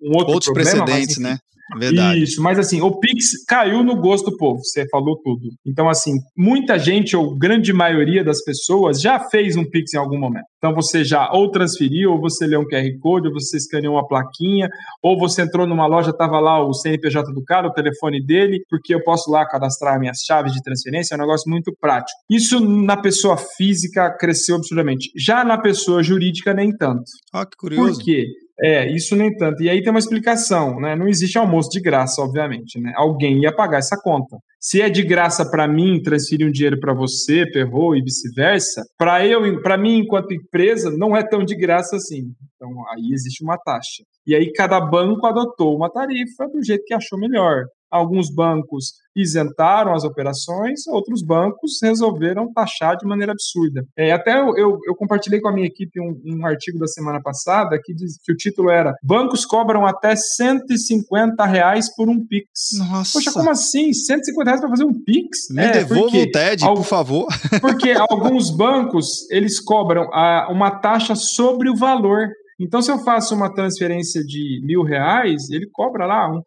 [0.00, 1.51] um outro Outros problema, precedentes, mas, enfim, né?
[1.78, 2.22] Verdade.
[2.22, 5.48] Isso, mas assim, o Pix caiu no gosto do povo, você falou tudo.
[5.66, 10.18] Então, assim, muita gente, ou grande maioria das pessoas, já fez um Pix em algum
[10.18, 10.44] momento.
[10.58, 14.06] Então, você já ou transferiu, ou você leu um QR Code, ou você escaneou uma
[14.06, 14.68] plaquinha,
[15.02, 18.94] ou você entrou numa loja, estava lá o CNPJ do cara, o telefone dele, porque
[18.94, 22.18] eu posso lá cadastrar minhas chaves de transferência, é um negócio muito prático.
[22.30, 25.10] Isso na pessoa física cresceu absurdamente.
[25.16, 27.04] Já na pessoa jurídica, nem tanto.
[27.32, 27.98] Ah, que curioso.
[27.98, 28.26] Por quê?
[28.60, 29.62] É, isso nem tanto.
[29.62, 30.94] E aí tem uma explicação, né?
[30.94, 32.92] Não existe almoço de graça, obviamente, né?
[32.96, 34.36] Alguém ia pagar essa conta.
[34.60, 39.26] Se é de graça para mim transferir um dinheiro para você, Perro, e vice-versa, para
[39.26, 42.32] eu, para mim enquanto empresa, não é tão de graça assim.
[42.54, 44.04] Então aí existe uma taxa.
[44.26, 47.64] E aí cada banco adotou uma tarifa do jeito que achou melhor.
[47.92, 53.84] Alguns bancos isentaram as operações, outros bancos resolveram taxar de maneira absurda.
[53.96, 57.20] É, até eu, eu, eu, compartilhei com a minha equipe um, um, artigo da semana
[57.20, 62.48] passada que, diz, que o título era Bancos cobram até 150 reais por um Pix.
[62.78, 63.12] Nossa.
[63.12, 63.92] Poxa, como assim?
[63.92, 65.50] 150 reais para fazer um Pix?
[65.50, 67.26] Me é, devolva o TED, por favor.
[67.60, 72.28] Porque alguns bancos, eles cobram a, uma taxa sobre o valor
[72.60, 76.40] então, se eu faço uma transferência de mil reais, ele cobra lá 1%,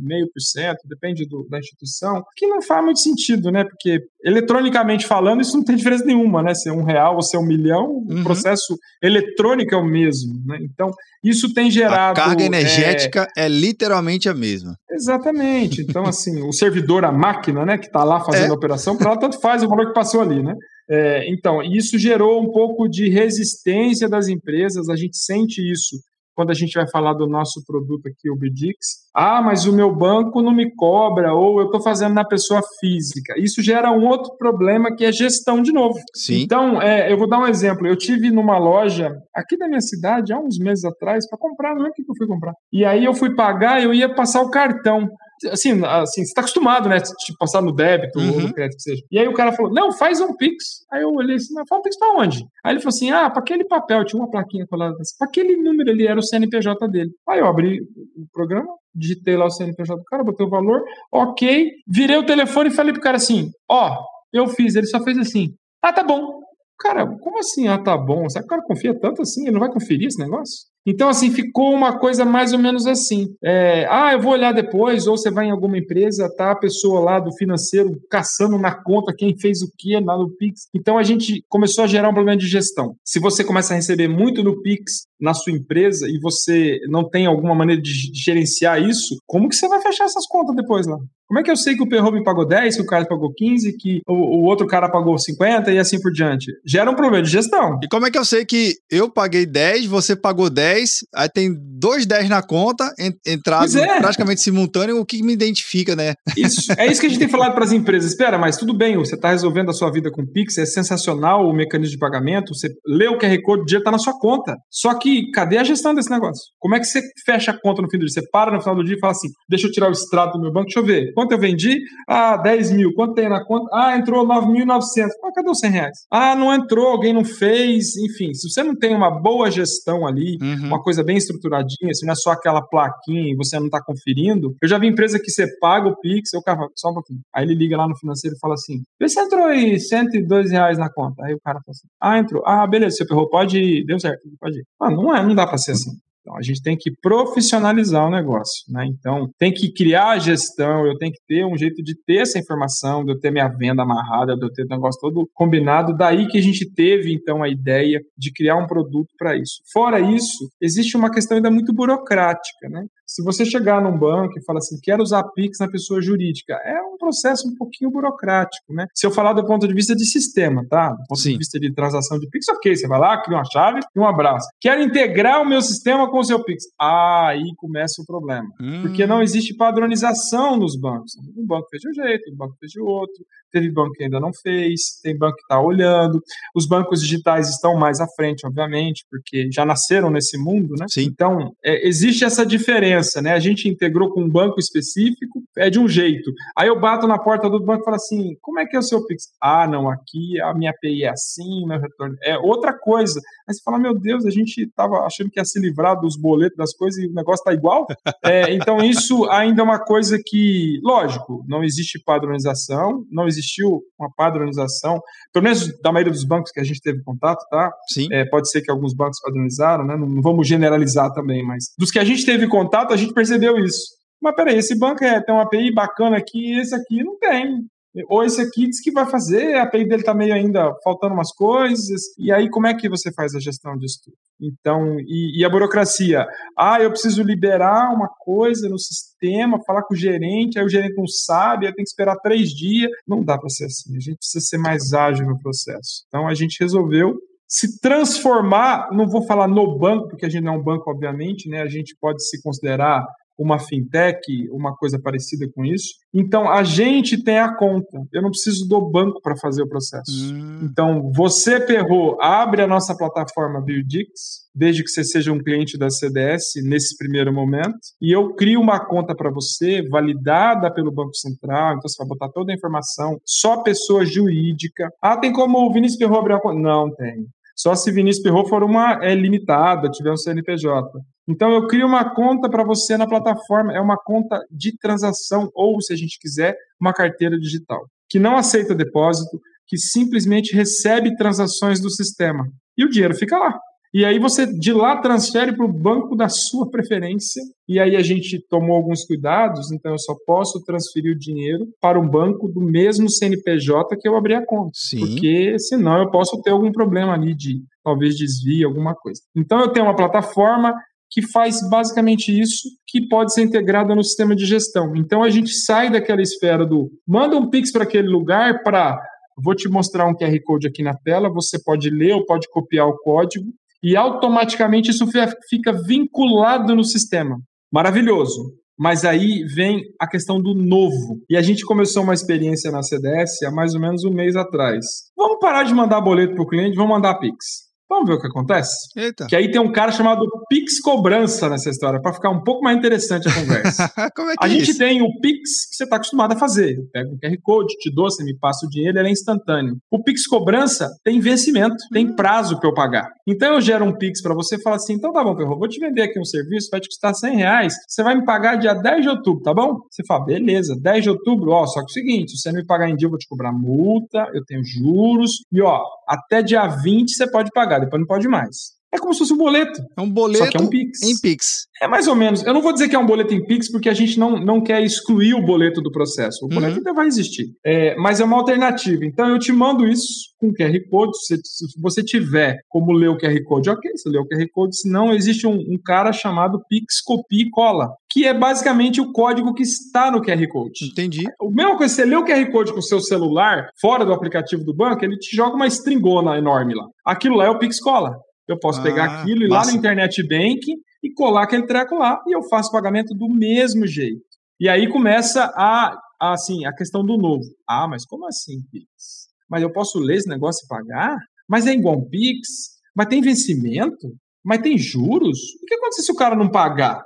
[0.00, 3.64] meio por cento, depende do, da instituição, que não faz muito sentido, né?
[3.64, 6.54] Porque, eletronicamente falando, isso não tem diferença nenhuma, né?
[6.54, 8.20] Se é um real ou se é um milhão, uhum.
[8.20, 10.58] o processo eletrônico é o mesmo, né?
[10.62, 10.90] Então,
[11.22, 12.20] isso tem gerado...
[12.20, 14.74] A carga energética é, é literalmente a mesma.
[14.90, 15.82] Exatamente.
[15.82, 18.50] Então, assim, o servidor, a máquina, né, que está lá fazendo é.
[18.50, 20.54] a operação, para ela tanto faz o valor que passou ali, né?
[20.90, 25.96] É, então, isso gerou um pouco de resistência das empresas, a gente sente isso
[26.40, 28.78] quando a gente vai falar do nosso produto aqui, o Bidix.
[29.14, 33.34] Ah, mas o meu banco não me cobra, ou eu estou fazendo na pessoa física.
[33.36, 35.98] Isso gera um outro problema que é gestão de novo.
[36.14, 36.40] Sim.
[36.42, 37.86] Então, é, eu vou dar um exemplo.
[37.86, 41.86] Eu tive numa loja aqui da minha cidade, há uns meses atrás, para comprar, não
[41.86, 42.54] é que eu fui comprar.
[42.72, 45.10] E aí eu fui pagar, eu ia passar o cartão
[45.48, 47.00] assim, assim, você tá acostumado, né?
[47.00, 48.32] Tipo, passar no débito uhum.
[48.32, 49.02] ou no crédito que seja.
[49.10, 50.84] E aí o cara falou: não, faz um Pix.
[50.92, 52.44] Aí eu olhei assim, faz um Pix pra onde?
[52.64, 55.56] Aí ele falou assim: ah, pra aquele papel, tinha uma plaquinha colada assim, pra aquele
[55.56, 57.10] número ali, era o CNPJ dele.
[57.28, 61.70] Aí eu abri o programa, digitei lá o CNPJ do cara, botei o valor, ok,
[61.86, 63.96] virei o telefone e falei pro cara assim: ó,
[64.32, 65.48] eu fiz, ele só fez assim.
[65.82, 66.40] Ah, tá bom.
[66.78, 67.68] Cara, como assim?
[67.68, 68.28] Ah, tá bom.
[68.28, 69.42] Será que o cara confia tanto assim?
[69.42, 70.69] Ele não vai conferir esse negócio?
[70.86, 73.34] Então, assim, ficou uma coisa mais ou menos assim.
[73.42, 77.00] É, ah, eu vou olhar depois, ou você vai em alguma empresa, tá a pessoa
[77.00, 80.68] lá do financeiro caçando na conta quem fez o que lá no Pix.
[80.74, 82.94] Então, a gente começou a gerar um problema de gestão.
[83.04, 87.26] Se você começa a receber muito no Pix na sua empresa e você não tem
[87.26, 90.96] alguma maneira de gerenciar isso, como que você vai fechar essas contas depois lá?
[91.30, 93.32] Como é que eu sei que o Perro me pagou 10, que o Carlos pagou
[93.32, 96.50] 15, que o, o outro cara pagou 50 e assim por diante?
[96.66, 97.78] Gera um problema de gestão.
[97.84, 101.54] E como é que eu sei que eu paguei 10, você pagou 10, aí tem
[101.56, 102.92] dois 10 na conta,
[103.24, 104.00] entrado é.
[104.00, 106.14] praticamente simultâneo, o que me identifica, né?
[106.36, 108.10] Isso, é isso que a gente tem falado para as empresas.
[108.10, 111.52] Espera, mas tudo bem, você está resolvendo a sua vida com Pix, é sensacional o
[111.52, 114.56] mecanismo de pagamento, você lê o QR Code, o dinheiro está na sua conta.
[114.68, 116.42] Só que cadê a gestão desse negócio?
[116.58, 118.14] Como é que você fecha a conta no fim do dia?
[118.14, 120.42] Você para no final do dia e fala assim: deixa eu tirar o extrato do
[120.42, 121.12] meu banco, deixa eu ver.
[121.20, 121.82] Quanto eu vendi?
[122.08, 122.94] Ah, 10 mil.
[122.94, 123.68] Quanto tem na conta?
[123.74, 125.10] Ah, entrou 9.900.
[125.22, 125.98] Ah, cadê os 100 reais?
[126.10, 127.94] Ah, não entrou, alguém não fez.
[127.98, 130.68] Enfim, se você não tem uma boa gestão ali, uhum.
[130.68, 134.56] uma coisa bem estruturadinha, se não é só aquela plaquinha e você não está conferindo.
[134.62, 137.20] Eu já vi empresa que você paga o Pix, eu cara, só um pouquinho.
[137.34, 140.78] Aí ele liga lá no financeiro e fala assim: vê se entrou aí 102 reais
[140.78, 141.22] na conta.
[141.26, 142.42] Aí o cara fala assim: ah, entrou.
[142.46, 143.84] Ah, beleza, você errou, pode ir.
[143.84, 144.64] Deu certo, pode ir.
[144.80, 145.90] Ah, não é, não dá para ser assim.
[146.30, 148.86] Então, a gente tem que profissionalizar o negócio, né?
[148.86, 152.38] Então, tem que criar a gestão, eu tenho que ter um jeito de ter essa
[152.38, 155.96] informação, de eu ter minha venda amarrada, de eu ter o negócio todo combinado.
[155.96, 159.60] Daí que a gente teve, então, a ideia de criar um produto para isso.
[159.72, 162.84] Fora isso, existe uma questão ainda muito burocrática, né?
[163.10, 166.80] Se você chegar num banco e falar assim, quero usar Pix na pessoa jurídica, é
[166.80, 168.86] um processo um pouquinho burocrático, né?
[168.94, 170.90] Se eu falar do ponto de vista de sistema, tá?
[170.90, 171.32] Do ponto Sim.
[171.32, 174.06] de vista de transação de Pix, ok, você vai lá, cria uma chave e um
[174.06, 174.46] abraço.
[174.60, 176.64] Quero integrar o meu sistema com o seu Pix.
[176.78, 178.48] Ah, aí começa o problema.
[178.60, 178.82] Hum.
[178.82, 181.12] Porque não existe padronização nos bancos.
[181.36, 183.24] Um banco fez de um jeito, um banco fez de outro.
[183.52, 186.20] Teve banco que ainda não fez, tem banco que está olhando.
[186.54, 190.86] Os bancos digitais estão mais à frente, obviamente, porque já nasceram nesse mundo, né?
[190.88, 191.02] Sim.
[191.02, 193.32] Então, é, existe essa diferença, né?
[193.32, 196.30] A gente integrou com um banco específico, é de um jeito.
[196.56, 198.82] Aí eu bato na porta do banco e falo assim: como é que é o
[198.82, 199.24] seu Pix?
[199.42, 203.20] Ah, não, aqui a minha API é assim, meu retorno é outra coisa.
[203.48, 206.56] Aí você fala: meu Deus, a gente estava achando que ia se livrar dos boletos,
[206.56, 207.86] das coisas, e o negócio está igual.
[208.24, 214.10] é, então, isso ainda é uma coisa que, lógico, não existe padronização, não existiu uma
[214.14, 215.00] padronização,
[215.32, 217.70] pelo menos da maioria dos bancos que a gente teve contato, tá?
[217.92, 218.08] Sim.
[218.12, 219.96] É, pode ser que alguns bancos padronizaram, né?
[219.96, 223.56] Não, não, vamos generalizar também, mas dos que a gente teve contato, a gente percebeu
[223.58, 224.00] isso.
[224.22, 227.64] Mas peraí, esse banco é, tem uma API bacana aqui e esse aqui não tem.
[228.08, 231.32] Ou esse aqui diz que vai fazer, a API dele está meio ainda faltando umas
[231.32, 234.16] coisas, e aí como é que você faz a gestão disso tudo?
[234.40, 236.26] Então, e, e, a burocracia?
[236.56, 240.96] Ah, eu preciso liberar uma coisa no sistema, falar com o gerente, aí o gerente
[240.96, 242.90] não sabe, aí tem que esperar três dias.
[243.06, 246.04] Não dá para ser assim, a gente precisa ser mais ágil no processo.
[246.08, 250.54] Então, a gente resolveu se transformar, não vou falar no banco, porque a gente não
[250.54, 251.60] é um banco, obviamente, né?
[251.60, 253.04] A gente pode se considerar
[253.40, 255.94] uma fintech, uma coisa parecida com isso.
[256.12, 257.98] Então, a gente tem a conta.
[258.12, 260.34] Eu não preciso do banco para fazer o processo.
[260.34, 260.60] Hum.
[260.62, 264.10] Então, você, Perro, abre a nossa plataforma Biodix,
[264.54, 268.84] desde que você seja um cliente da CDS nesse primeiro momento, e eu crio uma
[268.84, 273.62] conta para você, validada pelo Banco Central, então você vai botar toda a informação, só
[273.62, 274.90] pessoa jurídica.
[275.00, 276.58] Ah, tem como o Vinícius Perro abrir a conta?
[276.58, 277.26] Não tem.
[277.60, 280.98] Só se Vinícius Perro for uma é, limitada, tiver um CNPJ.
[281.28, 285.78] Então eu crio uma conta para você na plataforma, é uma conta de transação ou,
[285.78, 291.80] se a gente quiser, uma carteira digital, que não aceita depósito, que simplesmente recebe transações
[291.80, 292.48] do sistema.
[292.78, 293.58] E o dinheiro fica lá.
[293.92, 297.42] E aí você de lá transfere para o banco da sua preferência.
[297.68, 301.98] E aí a gente tomou alguns cuidados, então eu só posso transferir o dinheiro para
[301.98, 304.70] um banco do mesmo CNPJ que eu abri a conta.
[304.74, 305.00] Sim.
[305.00, 309.20] Porque senão eu posso ter algum problema ali de talvez desvio, alguma coisa.
[309.36, 310.72] Então eu tenho uma plataforma
[311.10, 314.94] que faz basicamente isso, que pode ser integrada no sistema de gestão.
[314.94, 319.00] Então a gente sai daquela esfera do manda um Pix para aquele lugar para
[319.42, 322.86] vou te mostrar um QR Code aqui na tela, você pode ler ou pode copiar
[322.86, 323.46] o código
[323.82, 325.06] e automaticamente isso
[325.48, 327.38] fica vinculado no sistema.
[327.72, 328.54] Maravilhoso.
[328.78, 331.20] Mas aí vem a questão do novo.
[331.28, 334.84] E a gente começou uma experiência na CDS há mais ou menos um mês atrás.
[335.14, 337.69] Vamos parar de mandar boleto para o cliente, vamos mandar Pix.
[337.90, 338.70] Vamos ver o que acontece?
[338.96, 339.26] Eita.
[339.26, 342.78] Que aí tem um cara chamado Pix Cobrança nessa história, para ficar um pouco mais
[342.78, 343.90] interessante a conversa.
[344.14, 344.78] Como é que a é gente isso?
[344.78, 346.78] tem o Pix que você está acostumado a fazer.
[346.78, 349.76] Eu pego um QR Code, te dou, você me passa o dinheiro, ele é instantâneo.
[349.90, 352.14] O Pix Cobrança tem vencimento, tem hum.
[352.14, 353.10] prazo para eu pagar.
[353.26, 355.68] Então eu gero um Pix para você e falo assim: então tá bom, Perro, vou
[355.68, 358.74] te vender aqui um serviço, vai te custar 100 reais, você vai me pagar dia
[358.74, 359.78] 10 de outubro, tá bom?
[359.90, 362.60] Você fala, beleza, 10 de outubro, ó, só que é o seguinte: se você não
[362.60, 366.42] me pagar em dia, eu vou te cobrar multa, eu tenho juros, e ó, até
[366.42, 368.79] dia 20 você pode pagar, depois não pode mais.
[368.92, 369.80] É como se fosse um boleto.
[369.96, 371.02] É um boleto só que é um Pix.
[371.02, 371.66] em Pix.
[371.80, 372.42] É mais ou menos.
[372.44, 374.60] Eu não vou dizer que é um boleto em Pix, porque a gente não, não
[374.60, 376.44] quer excluir o boleto do processo.
[376.44, 376.78] O boleto Uhum.
[376.78, 377.46] ainda vai existir.
[377.64, 379.04] É, mas é uma alternativa.
[379.04, 381.12] Então eu te mando isso com QR Code.
[381.24, 384.76] Se, se você tiver como ler o QR Code, ok, você lê o QR Code.
[384.76, 389.12] Se não, existe um, um cara chamado Pix Copia e Cola, que é basicamente o
[389.12, 390.86] código que está no QR Code.
[390.90, 391.24] Entendi.
[391.40, 394.64] A mesma coisa, você lê o QR Code com o seu celular, fora do aplicativo
[394.64, 396.86] do banco, ele te joga uma stringona enorme lá.
[397.06, 398.16] Aquilo lá é o Pix Cola.
[398.52, 400.60] Eu posso Ah, pegar aquilo e lá no Internet Bank
[401.02, 404.20] e colar aquele treco lá e eu faço pagamento do mesmo jeito.
[404.60, 407.44] E aí começa a, a, assim, a questão do novo.
[407.68, 409.28] Ah, mas como assim, Pix?
[409.48, 411.16] Mas eu posso ler esse negócio e pagar?
[411.48, 412.48] Mas é igual um Pix?
[412.94, 414.08] Mas tem vencimento?
[414.44, 415.38] Mas tem juros?
[415.62, 417.02] O que acontece se o cara não pagar?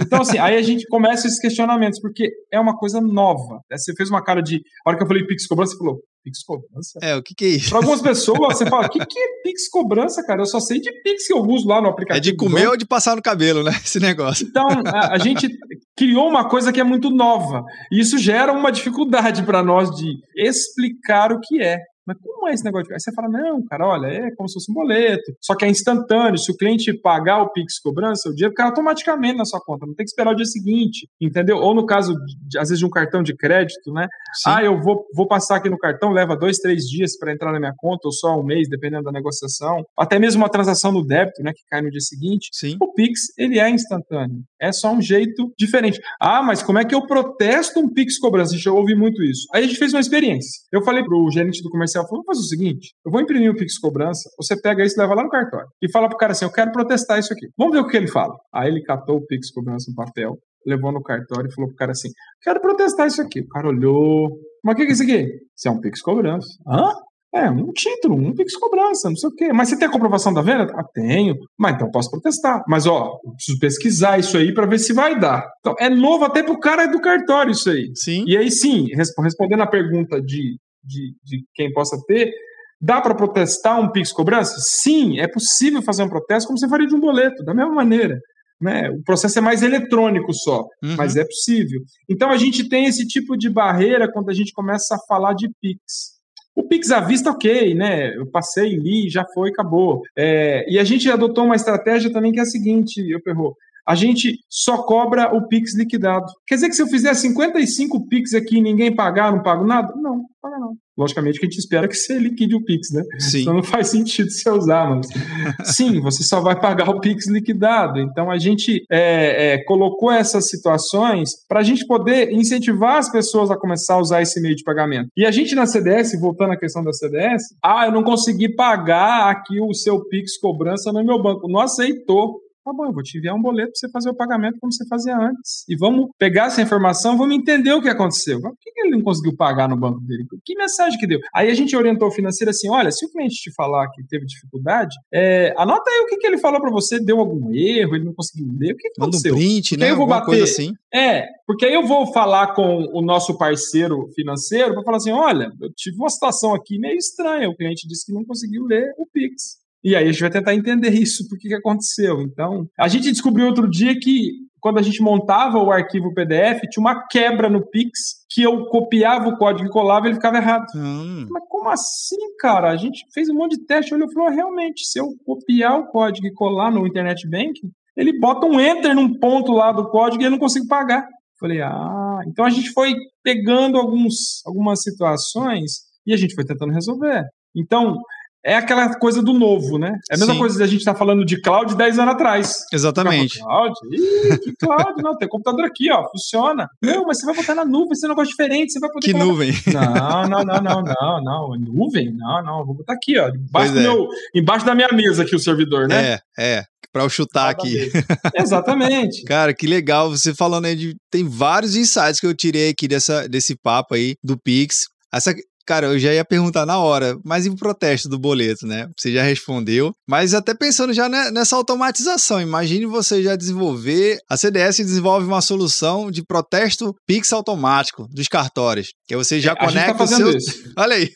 [0.00, 3.60] Então, assim, aí a gente começa esses questionamentos, porque é uma coisa nova.
[3.70, 3.76] né?
[3.76, 4.56] Você fez uma cara de.
[4.84, 6.98] A hora que eu falei Pix cobrança, você falou, Pix cobrança?
[7.02, 7.70] É, o que que é isso?
[7.70, 10.42] Para algumas pessoas, você fala, o que, que é Pix cobrança, cara?
[10.42, 12.18] Eu só sei de Pix que eu uso lá no aplicativo.
[12.18, 13.72] É de comer ou de passar no cabelo, né?
[13.84, 14.46] Esse negócio.
[14.48, 15.48] Então, a, a gente
[15.96, 17.62] criou uma coisa que é muito nova.
[17.90, 21.78] E isso gera uma dificuldade para nós de explicar o que é.
[22.06, 22.88] Mas como é esse negócio?
[22.88, 25.32] de- Aí você fala, não, cara, olha, é como se fosse um boleto.
[25.40, 26.38] Só que é instantâneo.
[26.38, 29.86] Se o cliente pagar o Pix cobrança, o dinheiro cai automaticamente na sua conta.
[29.86, 31.58] Não tem que esperar o dia seguinte, entendeu?
[31.58, 32.14] Ou no caso,
[32.48, 34.08] de- às vezes, de um cartão de crédito, né?
[34.34, 34.50] Sim.
[34.50, 37.58] Ah, eu vou, vou passar aqui no cartão, leva dois, três dias para entrar na
[37.60, 39.84] minha conta, ou só um mês, dependendo da negociação.
[39.98, 42.48] Até mesmo uma transação no débito, né, que cai no dia seguinte.
[42.52, 42.76] Sim.
[42.80, 44.42] O Pix, ele é instantâneo.
[44.60, 46.00] É só um jeito diferente.
[46.20, 48.52] Ah, mas como é que eu protesto um Pix cobrança?
[48.52, 49.46] A gente já ouve muito isso.
[49.52, 50.62] Aí a gente fez uma experiência.
[50.72, 53.54] Eu falei pro gerente do comercial, falou, vamos fazer o seguinte, eu vou imprimir o
[53.56, 55.68] Pix cobrança, você pega isso e leva lá no cartório.
[55.82, 57.46] E fala pro cara assim, eu quero protestar isso aqui.
[57.56, 58.34] Vamos ver o que ele fala.
[58.54, 61.92] Aí ele catou o Pix cobrança no papel, levou no cartório e falou pro cara
[61.92, 62.08] assim,
[62.42, 63.40] quero protestar isso aqui.
[63.40, 64.28] O cara olhou,
[64.64, 65.26] mas o que é isso aqui?
[65.56, 66.48] Isso é um Pix cobrança.
[66.66, 66.92] Hã?
[67.34, 69.52] É, um título, um Pix cobrança, não sei o quê.
[69.54, 70.66] Mas você tem a comprovação da venda?
[70.76, 71.34] Ah, tenho.
[71.58, 72.62] Mas então posso protestar.
[72.68, 75.42] Mas, ó, preciso pesquisar isso aí para ver se vai dar.
[75.60, 77.90] Então, é novo até pro cara do cartório isso aí.
[77.94, 78.24] Sim.
[78.26, 82.32] E aí, sim, resp- respondendo a pergunta de, de, de quem possa ter,
[82.80, 84.54] dá para protestar um Pix cobrança?
[84.58, 88.18] Sim, é possível fazer um protesto como você faria de um boleto, da mesma maneira.
[88.60, 88.90] Né?
[88.90, 90.94] O processo é mais eletrônico só, Uhum.
[90.96, 91.80] mas é possível.
[92.08, 95.48] Então a gente tem esse tipo de barreira quando a gente começa a falar de
[95.60, 96.12] Pix.
[96.54, 98.14] O Pix à vista, ok, né?
[98.14, 100.02] Eu passei, li, já foi, acabou.
[100.16, 103.56] É, e a gente adotou uma estratégia também que é a seguinte, eu perro.
[103.86, 106.26] A gente só cobra o Pix liquidado.
[106.46, 109.92] Quer dizer que se eu fizer 55 Pix aqui e ninguém pagar, não pago nada?
[109.96, 110.76] Não, não paga não.
[110.96, 113.02] Logicamente que a gente espera que você liquide o Pix, né?
[113.18, 113.42] Sim.
[113.42, 115.08] Então não faz sentido você usar, mas
[115.74, 117.98] sim, você só vai pagar o Pix liquidado.
[117.98, 123.50] Então a gente é, é, colocou essas situações para a gente poder incentivar as pessoas
[123.50, 125.08] a começar a usar esse meio de pagamento.
[125.16, 129.30] E a gente na CDS, voltando à questão da CDS, ah, eu não consegui pagar
[129.30, 131.48] aqui o seu Pix cobrança no meu banco.
[131.48, 132.40] Não aceitou.
[132.64, 134.86] Tá bom, eu vou te enviar um boleto para você fazer o pagamento como você
[134.86, 135.64] fazia antes.
[135.68, 138.40] E vamos pegar essa informação, vamos entender o que aconteceu.
[138.40, 140.24] Por que ele não conseguiu pagar no banco dele?
[140.44, 141.18] Que mensagem que deu?
[141.34, 144.24] Aí a gente orientou o financeiro assim: olha, se o cliente te falar que teve
[144.26, 148.04] dificuldade, é, anota aí o que, que ele falou para você, deu algum erro, ele
[148.04, 149.34] não conseguiu ler, o que, que Manda um aconteceu?
[149.34, 149.90] print, Porque né?
[149.90, 150.26] eu vou Alguma bater.
[150.26, 150.72] coisa assim.
[150.94, 155.50] É, porque aí eu vou falar com o nosso parceiro financeiro para falar assim: olha,
[155.60, 157.48] eu tive uma situação aqui meio estranha.
[157.48, 159.61] O cliente disse que não conseguiu ler o Pix.
[159.84, 162.20] E aí a gente vai tentar entender isso, por que que aconteceu.
[162.22, 164.30] Então, a gente descobriu outro dia que
[164.62, 169.28] quando a gente montava o arquivo PDF, tinha uma quebra no Pix que eu copiava
[169.28, 170.66] o código e colava e ele ficava errado.
[170.76, 172.70] Hum, Mas como assim, cara?
[172.70, 175.88] A gente fez um monte de teste, olhou e falou, realmente, se eu copiar o
[175.88, 180.22] código e colar no Internet Banking, ele bota um enter num ponto lá do código
[180.22, 181.04] e eu não consigo pagar.
[181.40, 186.72] Falei, ah, então a gente foi pegando alguns, algumas situações e a gente foi tentando
[186.72, 187.24] resolver.
[187.54, 187.96] Então,
[188.44, 189.98] é aquela coisa do novo, né?
[190.10, 190.40] É a mesma Sim.
[190.40, 192.54] coisa da gente estar falando de cloud 10 anos atrás.
[192.72, 193.38] exatamente.
[193.38, 193.74] Cloud?
[193.92, 195.02] Ih, que cloud?
[195.02, 196.68] Não, tem computador aqui, ó, funciona.
[196.82, 199.06] Não, mas você vai botar na nuvem, esse é um negócio diferente, você vai poder
[199.06, 199.52] Que colocar nuvem.
[199.72, 201.56] não, não, não, não, não, não.
[201.58, 202.12] Nuvem?
[202.12, 202.66] Não, não.
[202.66, 203.28] Vou botar aqui, ó.
[203.28, 203.80] Embaixo, é.
[203.82, 206.18] meu, embaixo da minha mesa aqui o servidor, né?
[206.38, 206.64] É, é.
[206.92, 207.90] Pra eu chutar aqui.
[208.36, 209.24] Exatamente.
[209.24, 210.10] Cara, que legal.
[210.10, 210.96] Você falando aí de.
[211.10, 214.88] Tem vários insights que eu tirei aqui dessa, desse papo aí do Pix.
[215.12, 215.34] Essa.
[215.66, 218.88] Cara, eu já ia perguntar na hora, mas e o protesto do boleto, né?
[218.98, 219.92] Você já respondeu.
[220.08, 224.18] Mas até pensando já ne- nessa automatização, imagine você já desenvolver.
[224.28, 228.88] A CDS desenvolve uma solução de protesto Pix automático dos cartórios.
[229.06, 230.36] Que você já a gente tá conecta o fazendo seu.
[230.38, 230.72] isso.
[230.76, 231.08] Olha aí.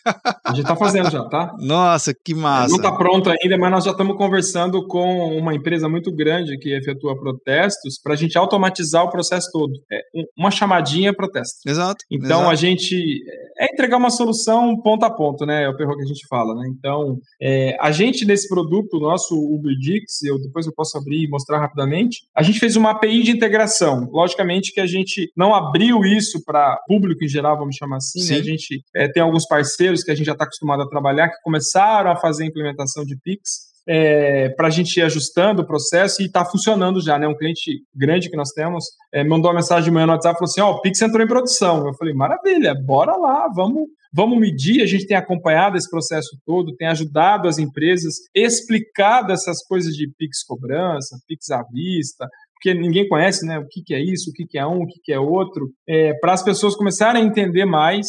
[0.45, 1.53] A gente tá fazendo já, tá?
[1.61, 2.73] Nossa, que massa.
[2.75, 6.75] Não tá pronto ainda, mas nós já estamos conversando com uma empresa muito grande que
[6.77, 9.73] efetua protestos para a gente automatizar o processo todo.
[9.91, 11.57] É um- uma chamadinha protesto.
[11.67, 12.05] Exato.
[12.11, 12.51] Então exato.
[12.51, 13.23] a gente
[13.59, 14.36] é entregar uma solução
[14.83, 15.65] ponto a ponto, né?
[15.65, 16.69] É o perro que a gente fala, né?
[16.69, 21.59] Então, é, a gente nesse produto, nosso UberDix, eu depois eu posso abrir e mostrar
[21.59, 24.09] rapidamente, a gente fez uma API de integração.
[24.11, 28.39] Logicamente que a gente não abriu isso para público em geral, vamos chamar assim, né?
[28.39, 31.43] A gente é, tem alguns parceiros que a gente já está acostumado a trabalhar que
[31.43, 36.21] começaram a fazer a implementação de Pix é, para a gente ir ajustando o processo
[36.21, 37.29] e está funcionando já, né?
[37.29, 40.51] Um cliente grande que nós temos é, mandou uma mensagem de manhã no WhatsApp falou
[40.51, 41.87] assim: Ó, oh, o Pix entrou em produção.
[41.87, 43.85] Eu falei: maravilha, bora lá, vamos.
[44.15, 49.63] Vamos medir, a gente tem acompanhado esse processo todo, tem ajudado as empresas, explicado essas
[49.67, 54.01] coisas de Pix cobrança, Pix à vista, porque ninguém conhece né, o que, que é
[54.01, 56.75] isso, o que, que é um, o que, que é outro, é, para as pessoas
[56.75, 58.07] começarem a entender mais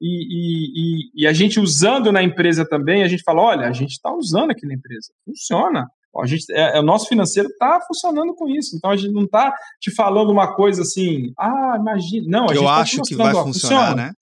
[0.00, 3.92] e, e, e, a gente usando na empresa também, a gente fala, olha, a gente
[3.92, 5.86] está usando aqui na empresa, funciona.
[6.20, 8.76] A gente, é, é, o nosso financeiro está funcionando com isso.
[8.76, 12.26] Então a gente não está te falando uma coisa assim, ah, imagina.
[12.28, 13.94] Não, a gente eu tá acho que vai ó, funcionar, funciona.
[13.94, 14.12] né?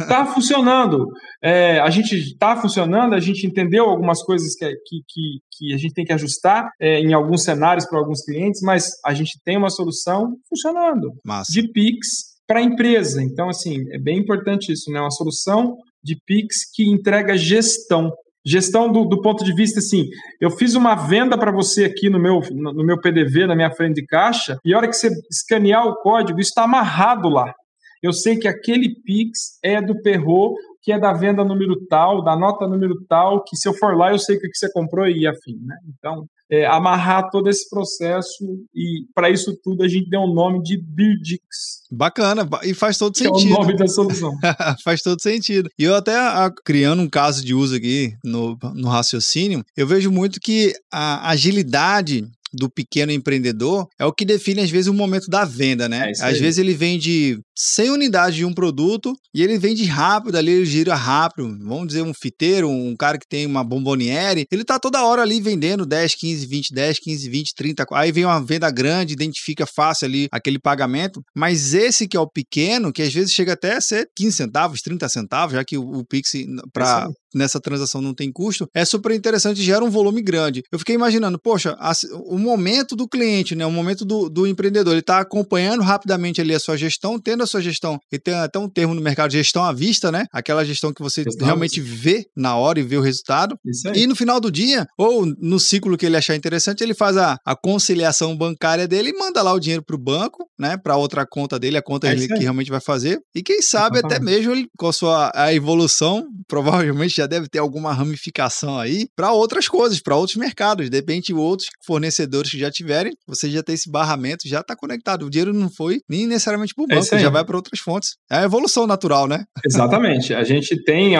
[0.00, 1.06] Está funcionando.
[1.42, 5.76] É, a gente está funcionando, a gente entendeu algumas coisas que, que, que, que a
[5.76, 9.56] gente tem que ajustar é, em alguns cenários para alguns clientes, mas a gente tem
[9.56, 11.12] uma solução funcionando.
[11.24, 11.52] Massa.
[11.52, 13.22] De Pix para a empresa.
[13.22, 15.00] Então, assim, é bem importante isso, né?
[15.00, 15.74] Uma solução
[16.04, 18.12] de Pix que entrega gestão.
[18.44, 20.04] Gestão do, do ponto de vista assim,
[20.38, 23.94] eu fiz uma venda para você aqui no meu, no meu PDV, na minha frente
[23.94, 27.54] de caixa, e a hora que você escanear o código, isso está amarrado lá.
[28.02, 32.36] Eu sei que aquele Pix é do Perro, que é da venda número tal, da
[32.36, 35.26] nota número tal, que se eu for lá eu sei o que você comprou e
[35.26, 35.76] afim, né?
[35.88, 38.44] Então, é, amarrar todo esse processo
[38.74, 41.80] e para isso tudo a gente deu o nome de Birdix.
[41.90, 43.54] Bacana, e faz todo sentido.
[43.54, 44.34] É o nome da solução.
[44.84, 45.70] faz todo sentido.
[45.78, 50.12] E eu até a, criando um caso de uso aqui no, no raciocínio, eu vejo
[50.12, 55.28] muito que a agilidade do pequeno empreendedor é o que define, às vezes, o momento
[55.28, 56.12] da venda, né?
[56.20, 60.52] É às vezes ele vende 100 unidades de um produto e ele vende rápido ali,
[60.52, 61.48] ele gira rápido.
[61.62, 65.40] Vamos dizer, um fiteiro, um cara que tem uma bomboniere, ele tá toda hora ali
[65.40, 67.86] vendendo 10, 15, 20, 10, 15, 20, 30.
[67.92, 71.22] Aí vem uma venda grande, identifica fácil ali aquele pagamento.
[71.34, 74.82] Mas esse que é o pequeno, que às vezes chega até a ser 15 centavos,
[74.82, 76.32] 30 centavos, já que o, o Pix
[76.72, 80.62] para nessa transação não tem custo, é super interessante gera um volume grande.
[80.70, 81.92] Eu fiquei imaginando, poxa, a,
[82.26, 86.54] o momento do cliente, né, o momento do, do empreendedor, ele está acompanhando rapidamente ali
[86.54, 89.64] a sua gestão, tendo a sua gestão, e tem até um termo no mercado, gestão
[89.64, 93.56] à vista, né, aquela gestão que você realmente vê na hora e vê o resultado.
[93.94, 97.36] E no final do dia, ou no ciclo que ele achar interessante, ele faz a,
[97.44, 101.26] a conciliação bancária dele e manda lá o dinheiro para o banco, né, para outra
[101.26, 103.20] conta dele, a conta é que realmente vai fazer.
[103.34, 107.58] E quem sabe até mesmo ele, com a sua a evolução, provavelmente já deve ter
[107.58, 110.88] alguma ramificação aí para outras coisas, para outros mercados.
[110.88, 115.26] De repente, outros fornecedores que já tiverem, você já tem esse barramento, já está conectado.
[115.26, 117.80] O dinheiro não foi nem necessariamente para o é banco, é já vai para outras
[117.80, 118.16] fontes.
[118.30, 119.44] É a evolução natural, né?
[119.64, 120.34] Exatamente.
[120.34, 121.14] A gente tem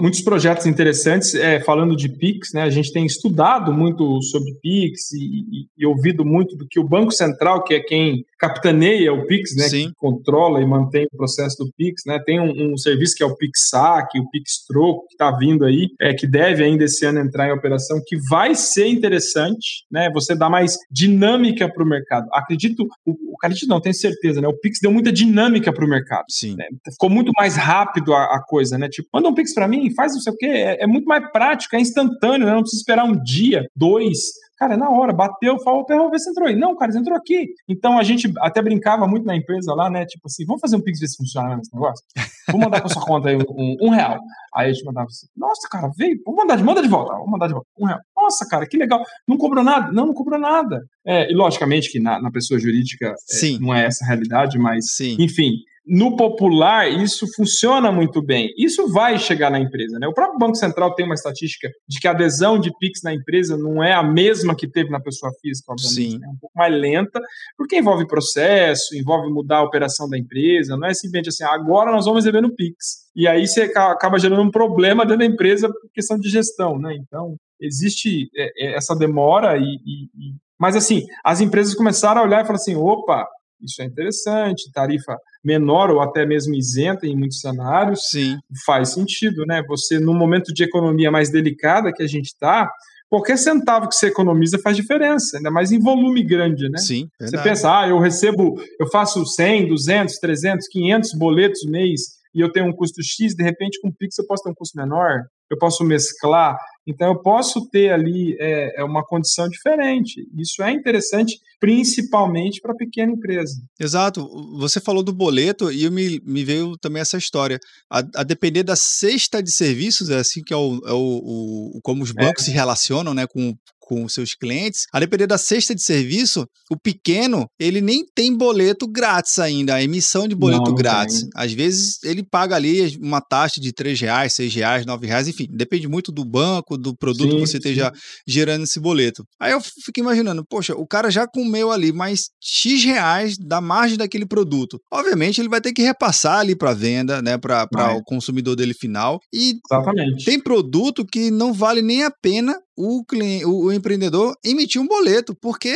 [0.00, 2.62] muitos projetos interessantes é, falando de PIX, né?
[2.62, 6.88] A gente tem estudado muito sobre PIX e, e, e ouvido muito do que o
[6.88, 9.88] Banco Central, que é quem capitaneia o Pix, né, Sim.
[9.88, 13.26] que controla e mantém o processo do Pix, né, tem um, um serviço que é
[13.26, 17.48] o PixSac, o PixTroco, que está vindo aí, é, que deve ainda esse ano entrar
[17.48, 22.28] em operação, que vai ser interessante, né, você dá mais dinâmica para o mercado.
[22.32, 25.88] Acredito, o, o acredito não, tenho certeza, né, o Pix deu muita dinâmica para o
[25.88, 26.26] mercado.
[26.30, 26.54] Sim.
[26.56, 29.92] Né, ficou muito mais rápido a, a, coisa, né, tipo, manda um Pix para mim,
[29.94, 32.80] faz não sei o quê, é, é muito mais prático, é instantâneo, né, não precisa
[32.80, 34.18] esperar um dia, dois,
[34.58, 36.56] Cara, é na hora, bateu, falou, vamos ver se entrou aí.
[36.56, 37.46] Não, cara, entrou aqui.
[37.68, 40.04] Então a gente até brincava muito na empresa lá, né?
[40.04, 42.04] Tipo assim, vamos fazer um Pix ver se funciona esse negócio?
[42.50, 44.18] Vou mandar com sua conta aí um, um, real.
[44.52, 47.30] Aí a gente mandava assim, nossa, cara, veio, vamos mandar de, manda de volta, vamos
[47.30, 48.00] mandar de volta, um real.
[48.16, 49.04] Nossa, cara, que legal.
[49.28, 49.92] Não cobrou nada?
[49.92, 50.82] Não, não cobrou nada.
[51.06, 54.86] É, e logicamente que na, na pessoa jurídica é, não é essa a realidade, mas,
[54.92, 55.16] Sim.
[55.20, 55.52] enfim,
[55.88, 58.52] no popular, isso funciona muito bem.
[58.58, 59.98] Isso vai chegar na empresa.
[59.98, 60.06] Né?
[60.06, 63.56] O próprio Banco Central tem uma estatística de que a adesão de PIX na empresa
[63.56, 66.10] não é a mesma que teve na pessoa física, obviamente.
[66.12, 66.24] Sim.
[66.24, 67.20] É um pouco mais lenta,
[67.56, 70.76] porque envolve processo, envolve mudar a operação da empresa.
[70.76, 72.76] Não é simplesmente assim, agora nós vamos receber no PIX.
[73.16, 76.78] E aí você acaba gerando um problema dentro da empresa por questão de gestão.
[76.78, 76.94] Né?
[76.96, 80.34] Então, existe é, é, essa demora e, e, e...
[80.60, 83.26] Mas assim, as empresas começaram a olhar e falar assim, opa,
[83.62, 88.00] isso é interessante, tarifa menor ou até mesmo isenta em muitos cenários.
[88.10, 88.36] Sim.
[88.64, 89.62] Faz sentido, né?
[89.68, 92.70] Você, no momento de economia mais delicada que a gente está,
[93.08, 96.78] qualquer centavo que você economiza faz diferença, ainda mais em volume grande, né?
[96.78, 97.42] Sim, verdade.
[97.42, 102.52] Você pensa, ah, eu recebo, eu faço 100, 200, 300, 500 boletos mês e eu
[102.52, 105.22] tenho um custo X, de repente com o Pix eu posso ter um custo menor,
[105.50, 106.56] eu posso mesclar.
[106.88, 110.26] Então eu posso ter ali é, é uma condição diferente.
[110.34, 113.60] Isso é interessante, principalmente para pequena empresa.
[113.78, 114.26] Exato.
[114.58, 117.60] Você falou do boleto e me, me veio também essa história.
[117.90, 121.80] A, a depender da cesta de serviços, é assim que é o, é o, o
[121.82, 122.46] como os bancos é.
[122.46, 123.54] se relacionam né, com,
[123.88, 128.36] com os seus clientes, a depender da cesta de serviço, o pequeno, ele nem tem
[128.36, 131.22] boleto grátis ainda, a emissão de boleto não, não grátis.
[131.22, 131.30] Tem.
[131.34, 135.46] Às vezes ele paga ali uma taxa de 3 reais, 6 reais, 9 reais, enfim,
[135.50, 137.90] depende muito do banco, do produto sim, que você esteja
[138.26, 139.24] gerando esse boleto.
[139.40, 143.96] Aí eu fico imaginando, poxa, o cara já comeu ali mais X reais da margem
[143.96, 144.78] daquele produto.
[144.92, 149.18] Obviamente ele vai ter que repassar ali para venda, né, para o consumidor dele final.
[149.32, 150.26] E Exatamente.
[150.26, 155.34] tem produto que não vale nem a pena o, cliente, o, empreendedor emitir um boleto,
[155.34, 155.74] porque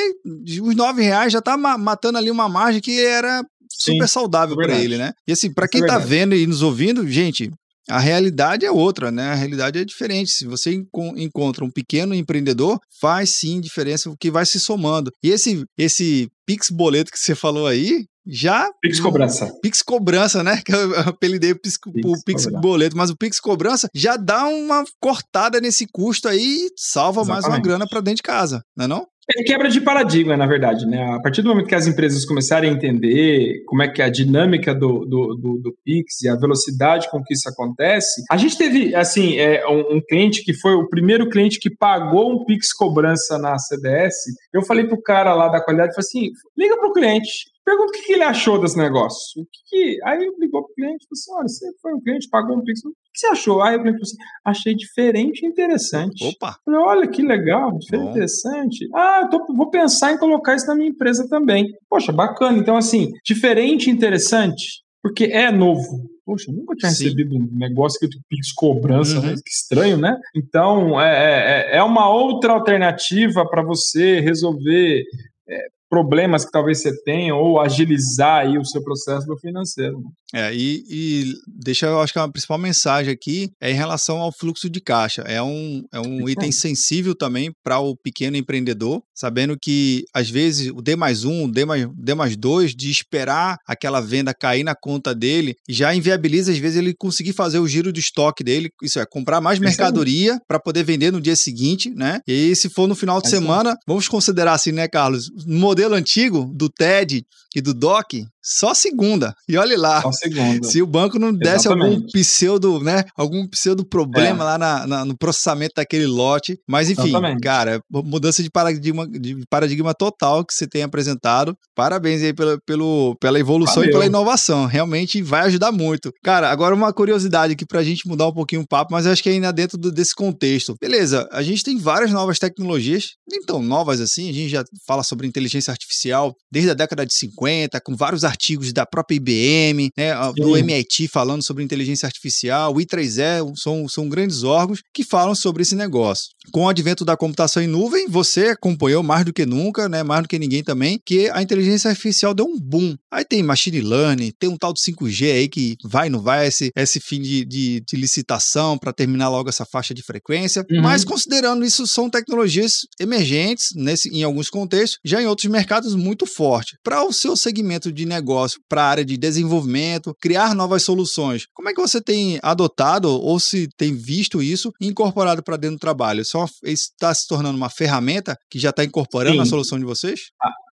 [0.62, 4.64] os nove reais já está matando ali uma margem que era super Sim, saudável é
[4.64, 5.12] para ele, né?
[5.26, 7.50] E assim, para quem está é vendo e nos ouvindo, gente,
[7.88, 9.30] a realidade é outra, né?
[9.30, 10.30] A realidade é diferente.
[10.30, 10.72] Se você
[11.16, 15.10] encontra um pequeno empreendedor, faz sim diferença, o que vai se somando.
[15.22, 18.70] E esse, esse Pix boleto que você falou aí, já.
[18.80, 19.52] Pix cobrança.
[19.62, 20.60] Pix cobrança, né?
[20.64, 24.46] Que eu apelidei o Pix, Pix, o Pix boleto, mas o Pix cobrança já dá
[24.46, 27.42] uma cortada nesse custo aí e salva Exatamente.
[27.42, 29.06] mais uma grana para dentro de casa, não é não?
[29.30, 31.14] É quebra de paradigma, na verdade, né?
[31.14, 34.10] A partir do momento que as empresas começarem a entender como é que é a
[34.10, 38.58] dinâmica do, do, do, do Pix e a velocidade com que isso acontece, a gente
[38.58, 42.72] teve, assim, é, um, um, cliente que foi o primeiro cliente que pagou um Pix
[42.72, 44.16] cobrança na CDS.
[44.52, 48.12] Eu falei pro cara lá da qualidade, falei assim, liga pro cliente, Pergunta o que,
[48.12, 49.40] ele achou desse negócio.
[49.40, 49.98] O que, que...
[50.04, 52.80] Aí ligou pro cliente falou assim: olha, você foi um cliente, pagou um Pix.
[53.12, 53.60] O que você achou?
[53.60, 56.24] Aí cliente falou assim: achei diferente e interessante.
[56.24, 56.56] Opa!
[56.64, 58.88] Falei, olha que legal, diferente e interessante.
[58.94, 61.66] Ah, tô, vou pensar em colocar isso na minha empresa também.
[61.90, 62.56] Poxa, bacana.
[62.56, 66.10] Então, assim, diferente e interessante, porque é novo.
[66.24, 67.04] Poxa, eu nunca tinha Sim.
[67.04, 69.34] recebido um negócio que Pix cobrança, uhum.
[69.34, 70.16] que estranho, né?
[70.34, 75.02] Então, é, é, é uma outra alternativa para você resolver
[75.46, 79.98] é, problemas que talvez você tenha ou agilizar aí o seu processo do financeiro.
[79.98, 80.10] Né?
[80.34, 84.32] É, e, e, deixa eu acho que a principal mensagem aqui é em relação ao
[84.32, 85.20] fluxo de caixa.
[85.26, 90.70] É um, é um item sensível também para o pequeno empreendedor, sabendo que às vezes
[90.70, 94.64] o D mais um, o D mais, D mais dois, de esperar aquela venda cair
[94.64, 98.70] na conta dele, já inviabiliza às vezes ele conseguir fazer o giro de estoque dele,
[98.82, 102.20] isso é, comprar mais mercadoria para poder vender no dia seguinte, né?
[102.26, 105.30] E se for no final de semana, vamos considerar assim, né, Carlos?
[105.46, 109.34] No modelo antigo do TED e do DOC, só segunda.
[109.48, 110.02] E olhe lá.
[110.02, 110.66] Só segunda.
[110.66, 111.94] Se o banco não desse Exatamente.
[111.94, 113.04] algum pseudo, né?
[113.16, 114.46] Algum pseudo problema é.
[114.46, 116.58] lá na, na, no processamento daquele lote.
[116.68, 117.40] Mas enfim, Exatamente.
[117.40, 121.56] cara, mudança de paradigma, de paradigma total que você tem apresentado.
[121.74, 123.90] Parabéns aí pela, pelo, pela evolução Valeu.
[123.90, 124.66] e pela inovação.
[124.66, 126.12] Realmente vai ajudar muito.
[126.22, 129.22] Cara, agora uma curiosidade aqui pra gente mudar um pouquinho o papo, mas eu acho
[129.22, 130.74] que ainda dentro do, desse contexto.
[130.80, 135.02] Beleza, a gente tem várias novas tecnologias, nem tão novas assim, a gente já fala
[135.02, 140.14] sobre inteligência artificial desde a década de 50, com vários artigos da própria IBM, né,
[140.34, 145.62] do MIT falando sobre inteligência artificial, o I3E, são, são grandes órgãos que falam sobre
[145.62, 146.30] esse negócio.
[146.50, 150.22] Com o advento da computação em nuvem, você acompanhou mais do que nunca, né, mais
[150.22, 152.96] do que ninguém também, que a inteligência artificial deu um boom.
[153.10, 156.70] Aí tem machine learning, tem um tal do 5G aí que vai não vai esse,
[156.76, 160.64] esse fim de, de, de licitação para terminar logo essa faixa de frequência.
[160.70, 160.82] Uhum.
[160.82, 166.26] Mas considerando isso, são tecnologias emergentes nesse, em alguns contextos, já em outros mercados muito
[166.26, 166.76] forte.
[166.82, 168.21] Para o seu segmento de negócio,
[168.68, 173.38] para a área de desenvolvimento, criar novas soluções, como é que você tem adotado ou
[173.38, 176.20] se tem visto isso incorporado para dentro do trabalho?
[176.20, 179.38] Isso está se tornando uma ferramenta que já está incorporando Sim.
[179.38, 180.30] na solução de vocês?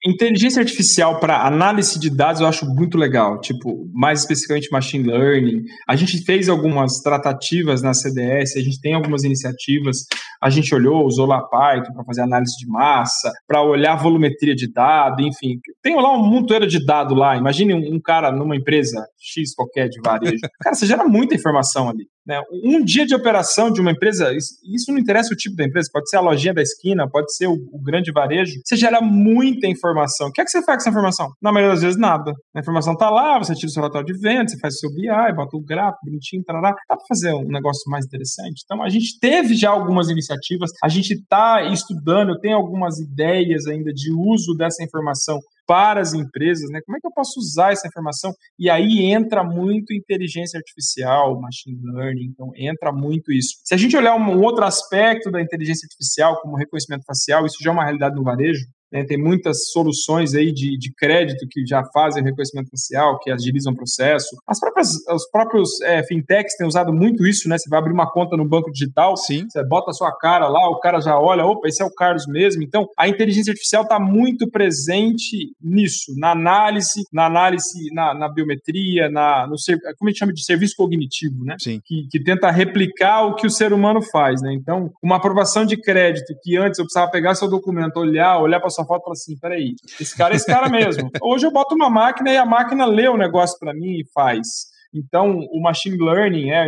[0.08, 5.64] Inteligência artificial para análise de dados eu acho muito legal, tipo, mais especificamente machine learning.
[5.90, 10.06] A gente fez algumas tratativas na CDS, a gente tem algumas iniciativas.
[10.40, 14.72] A gente olhou, usou lá Python para fazer análise de massa, para olhar volumetria de
[14.72, 15.60] dado, enfim.
[15.82, 17.36] Tem lá um montoeiro de dado lá.
[17.36, 20.38] Imagine um, um cara numa empresa X qualquer de varejo.
[20.62, 22.08] Cara, você gera muita informação ali.
[22.26, 22.42] Né?
[22.64, 26.10] Um dia de operação de uma empresa, isso não interessa o tipo da empresa, pode
[26.10, 30.28] ser a lojinha da esquina, pode ser o, o grande varejo, você gera muita informação.
[30.28, 31.30] O que é que você faz com essa informação?
[31.42, 32.34] Na maioria das vezes, nada.
[32.56, 34.94] A informação está lá, você tira o seu relatório de venda, você faz o seu
[34.94, 36.72] BI, bota o gráfico bonitinho, tarará.
[36.90, 38.64] dá para fazer um negócio mais interessante.
[38.66, 43.94] Então, a gente teve já algumas iniciativas, a gente está estudando, tenho algumas ideias ainda
[43.94, 46.80] de uso dessa informação para as empresas, né?
[46.86, 48.32] Como é que eu posso usar essa informação?
[48.58, 53.56] E aí entra muito inteligência artificial, machine learning, então entra muito isso.
[53.64, 57.72] Se a gente olhar um outro aspecto da inteligência artificial, como reconhecimento facial, isso já
[57.72, 58.66] é uma realidade no varejo.
[58.92, 59.04] Né?
[59.04, 63.76] tem muitas soluções aí de, de crédito que já fazem reconhecimento facial, que agilizam o
[63.76, 64.36] processo.
[64.48, 67.58] As próprias, os próprios é, fintechs têm usado muito isso, né?
[67.58, 69.46] Você vai abrir uma conta no banco digital, Sim.
[69.50, 72.26] você bota a sua cara lá, o cara já olha, opa, esse é o Carlos
[72.28, 72.64] mesmo.
[72.64, 79.10] Então, a inteligência artificial está muito presente nisso, na análise, na análise, na, na biometria,
[79.10, 79.56] na, no,
[79.98, 81.56] como a gente chama de serviço cognitivo, né?
[81.60, 81.82] Sim.
[81.84, 84.54] Que, que tenta replicar o que o ser humano faz, né?
[84.54, 88.70] Então, uma aprovação de crédito que antes eu precisava pegar seu documento, olhar, olhar para
[88.70, 91.10] sua foto e falar assim, peraí, esse cara é esse cara mesmo.
[91.24, 94.48] Hoje eu boto uma máquina e a máquina lê o negócio para mim e faz.
[94.94, 96.68] Então, o machine learning é,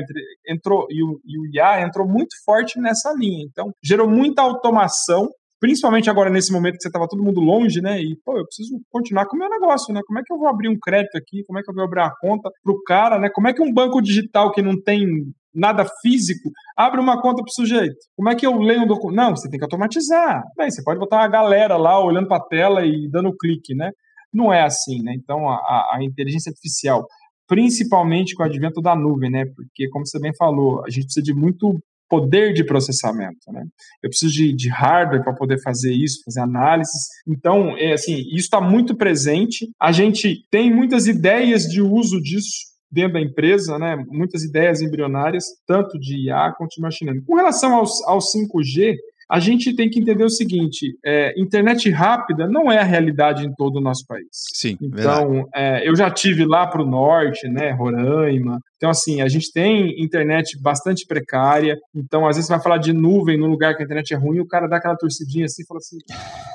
[0.49, 3.45] entrou e o, e o IA entrou muito forte nessa linha.
[3.49, 7.99] Então, gerou muita automação principalmente agora nesse momento que você estava todo mundo longe, né?
[8.01, 10.01] E, pô, eu preciso continuar com o meu negócio, né?
[10.05, 11.43] Como é que eu vou abrir um crédito aqui?
[11.45, 13.29] Como é que eu vou abrir uma conta para o cara, né?
[13.29, 15.05] Como é que um banco digital que não tem
[15.57, 17.97] nada físico abre uma conta para o sujeito?
[18.15, 19.15] Como é que eu leio um documento?
[19.15, 20.43] Não, você tem que automatizar.
[20.55, 23.91] Bem, você pode botar uma galera lá olhando para a tela e dando clique, né?
[24.31, 25.13] Não é assim, né?
[25.15, 27.05] Então, a, a inteligência artificial,
[27.47, 29.45] principalmente com o advento da nuvem, né?
[29.45, 31.79] Porque, como você bem falou, a gente precisa de muito
[32.09, 33.63] poder de processamento, né?
[34.01, 37.07] Eu preciso de, de hardware para poder fazer isso, fazer análises.
[37.27, 39.69] Então, é assim, isso está muito presente.
[39.79, 43.95] A gente tem muitas ideias de uso disso dentro da empresa, né?
[44.07, 47.25] Muitas ideias embrionárias, tanto de IA quanto de machine learning.
[47.25, 48.95] Com relação ao, ao 5G,
[49.29, 53.53] a gente tem que entender o seguinte: é, internet rápida não é a realidade em
[53.53, 54.27] todo o nosso país.
[54.53, 54.77] Sim.
[54.81, 58.59] Então, é, eu já tive lá para o norte, né, Roraima.
[58.77, 61.77] Então, assim, a gente tem internet bastante precária.
[61.93, 64.39] Então, às vezes, você vai falar de nuvem no lugar que a internet é ruim,
[64.39, 65.97] o cara dá aquela torcidinha assim e fala assim: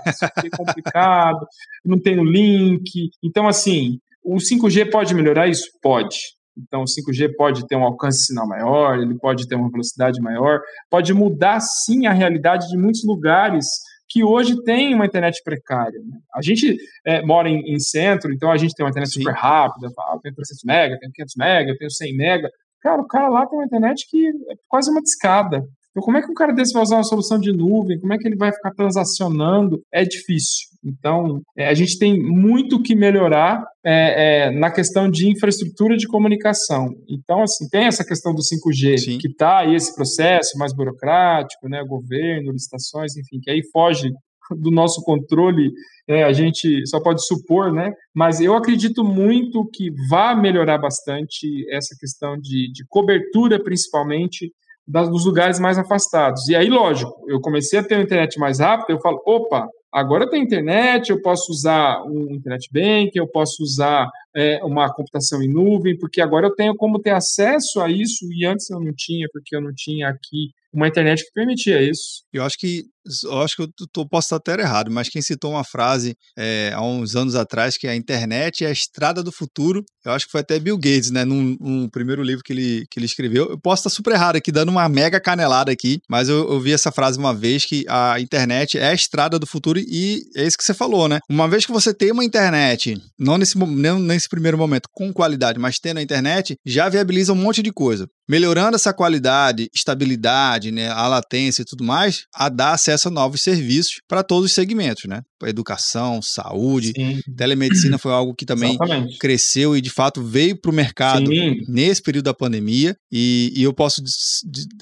[0.09, 1.47] isso aqui é complicado,
[1.85, 3.11] não tem o link.
[3.22, 5.64] Então, assim, o 5G pode melhorar isso?
[5.81, 6.16] Pode.
[6.57, 10.61] Então, o 5G pode ter um alcance sinal maior, ele pode ter uma velocidade maior,
[10.91, 13.64] pode mudar sim a realidade de muitos lugares
[14.09, 15.99] que hoje tem uma internet precária.
[16.05, 16.18] Né?
[16.35, 19.20] A gente é, mora em, em, centro, então a gente tem uma internet sim.
[19.20, 22.51] super rápida, ah, tem 300 mega, tem 500 mega, tem 100 mega.
[22.83, 25.64] Cara, o cara lá tem uma internet que é quase uma discada.
[25.93, 28.01] Então, como é que um cara desse vai usar uma solução de nuvem?
[28.01, 29.82] Como é que ele vai ficar transacionando?
[29.93, 30.72] É difícil.
[30.82, 36.09] Então, é, a gente tem muito que melhorar é, é, na questão de infraestrutura de
[36.09, 36.88] comunicação.
[37.09, 39.18] Então, assim, tem essa questão do 5G, Sim.
[39.18, 44.11] que está aí esse processo mais burocrático, né, governo, licitações, enfim, que aí foge
[44.59, 45.70] do nosso controle,
[46.09, 47.93] é, a gente só pode supor, né?
[48.14, 54.53] Mas eu acredito muito que vai melhorar bastante essa questão de, de cobertura, principalmente,
[54.87, 56.49] das, dos lugares mais afastados.
[56.49, 60.28] E aí, lógico, eu comecei a ter uma internet mais rápida, eu falo, opa, agora
[60.28, 65.49] tem internet, eu posso usar um internet bank, eu posso usar é, uma computação em
[65.49, 69.28] nuvem, porque agora eu tenho como ter acesso a isso e antes eu não tinha,
[69.33, 72.24] porque eu não tinha aqui uma internet que permitia isso.
[72.33, 72.85] Eu acho que
[73.24, 76.70] eu acho que eu tô, posso estar até errado, mas quem citou uma frase é,
[76.72, 80.33] há uns anos atrás que a internet é a estrada do futuro, eu acho que
[80.33, 83.51] foi até Bill Gates, né, num, num primeiro livro que ele, que ele escreveu.
[83.51, 86.72] Eu posso estar super errado aqui, dando uma mega canelada aqui, mas eu, eu vi
[86.72, 90.57] essa frase uma vez que a internet é a estrada do futuro e é isso
[90.57, 91.18] que você falou, né?
[91.28, 95.59] Uma vez que você tem uma internet, não nesse, não nesse primeiro momento com qualidade,
[95.59, 98.09] mas tendo a internet, já viabiliza um monte de coisa.
[98.29, 103.43] Melhorando essa qualidade, estabilidade, né, a latência e tudo mais, a dar acesso a novos
[103.43, 105.23] serviços para todos os segmentos, né?
[105.45, 107.20] Educação, saúde, Sim.
[107.37, 109.18] telemedicina foi algo que também Exatamente.
[109.18, 111.64] cresceu e de fato veio para o mercado Sim.
[111.66, 112.97] nesse período da pandemia.
[113.11, 114.01] E, e eu posso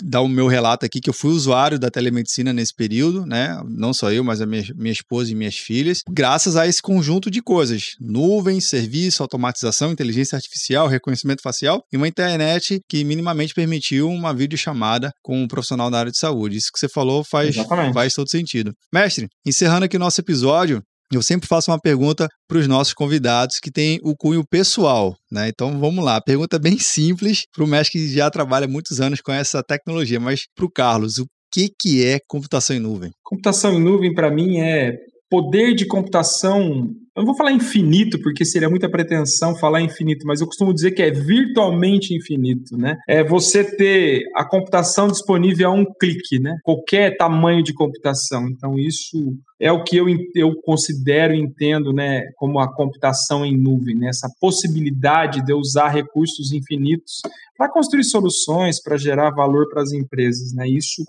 [0.02, 3.58] dar o meu relato aqui que eu fui usuário da telemedicina nesse período, né?
[3.66, 7.30] Não só eu, mas a minha, minha esposa e minhas filhas, graças a esse conjunto
[7.30, 14.08] de coisas: nuvem, serviço, automatização, inteligência artificial, reconhecimento facial e uma internet que minimamente permitiu
[14.08, 16.56] uma videochamada com um profissional da área de saúde.
[16.56, 17.56] Isso que você falou faz,
[17.92, 18.72] faz todo sentido.
[18.92, 23.58] Mestre, encerrando aqui o nosso episódio, eu sempre faço uma pergunta para os nossos convidados
[23.58, 25.48] que tem o cunho pessoal, né?
[25.48, 29.32] Então vamos lá, pergunta bem simples para o mestre que já trabalha muitos anos com
[29.32, 33.10] essa tecnologia, mas para o Carlos, o que, que é computação em nuvem?
[33.24, 34.92] Computação em nuvem para mim é
[35.28, 40.40] poder de computação eu não vou falar infinito, porque seria muita pretensão falar infinito, mas
[40.40, 42.96] eu costumo dizer que é virtualmente infinito, né?
[43.08, 46.56] É você ter a computação disponível a um clique, né?
[46.62, 48.48] Qualquer tamanho de computação.
[48.48, 53.56] Então, isso é o que eu, eu considero e entendo né, como a computação em
[53.56, 54.08] nuvem, né?
[54.08, 57.20] essa possibilidade de eu usar recursos infinitos
[57.58, 60.54] para construir soluções, para gerar valor para as empresas.
[60.54, 60.66] Né?
[60.66, 61.04] Isso,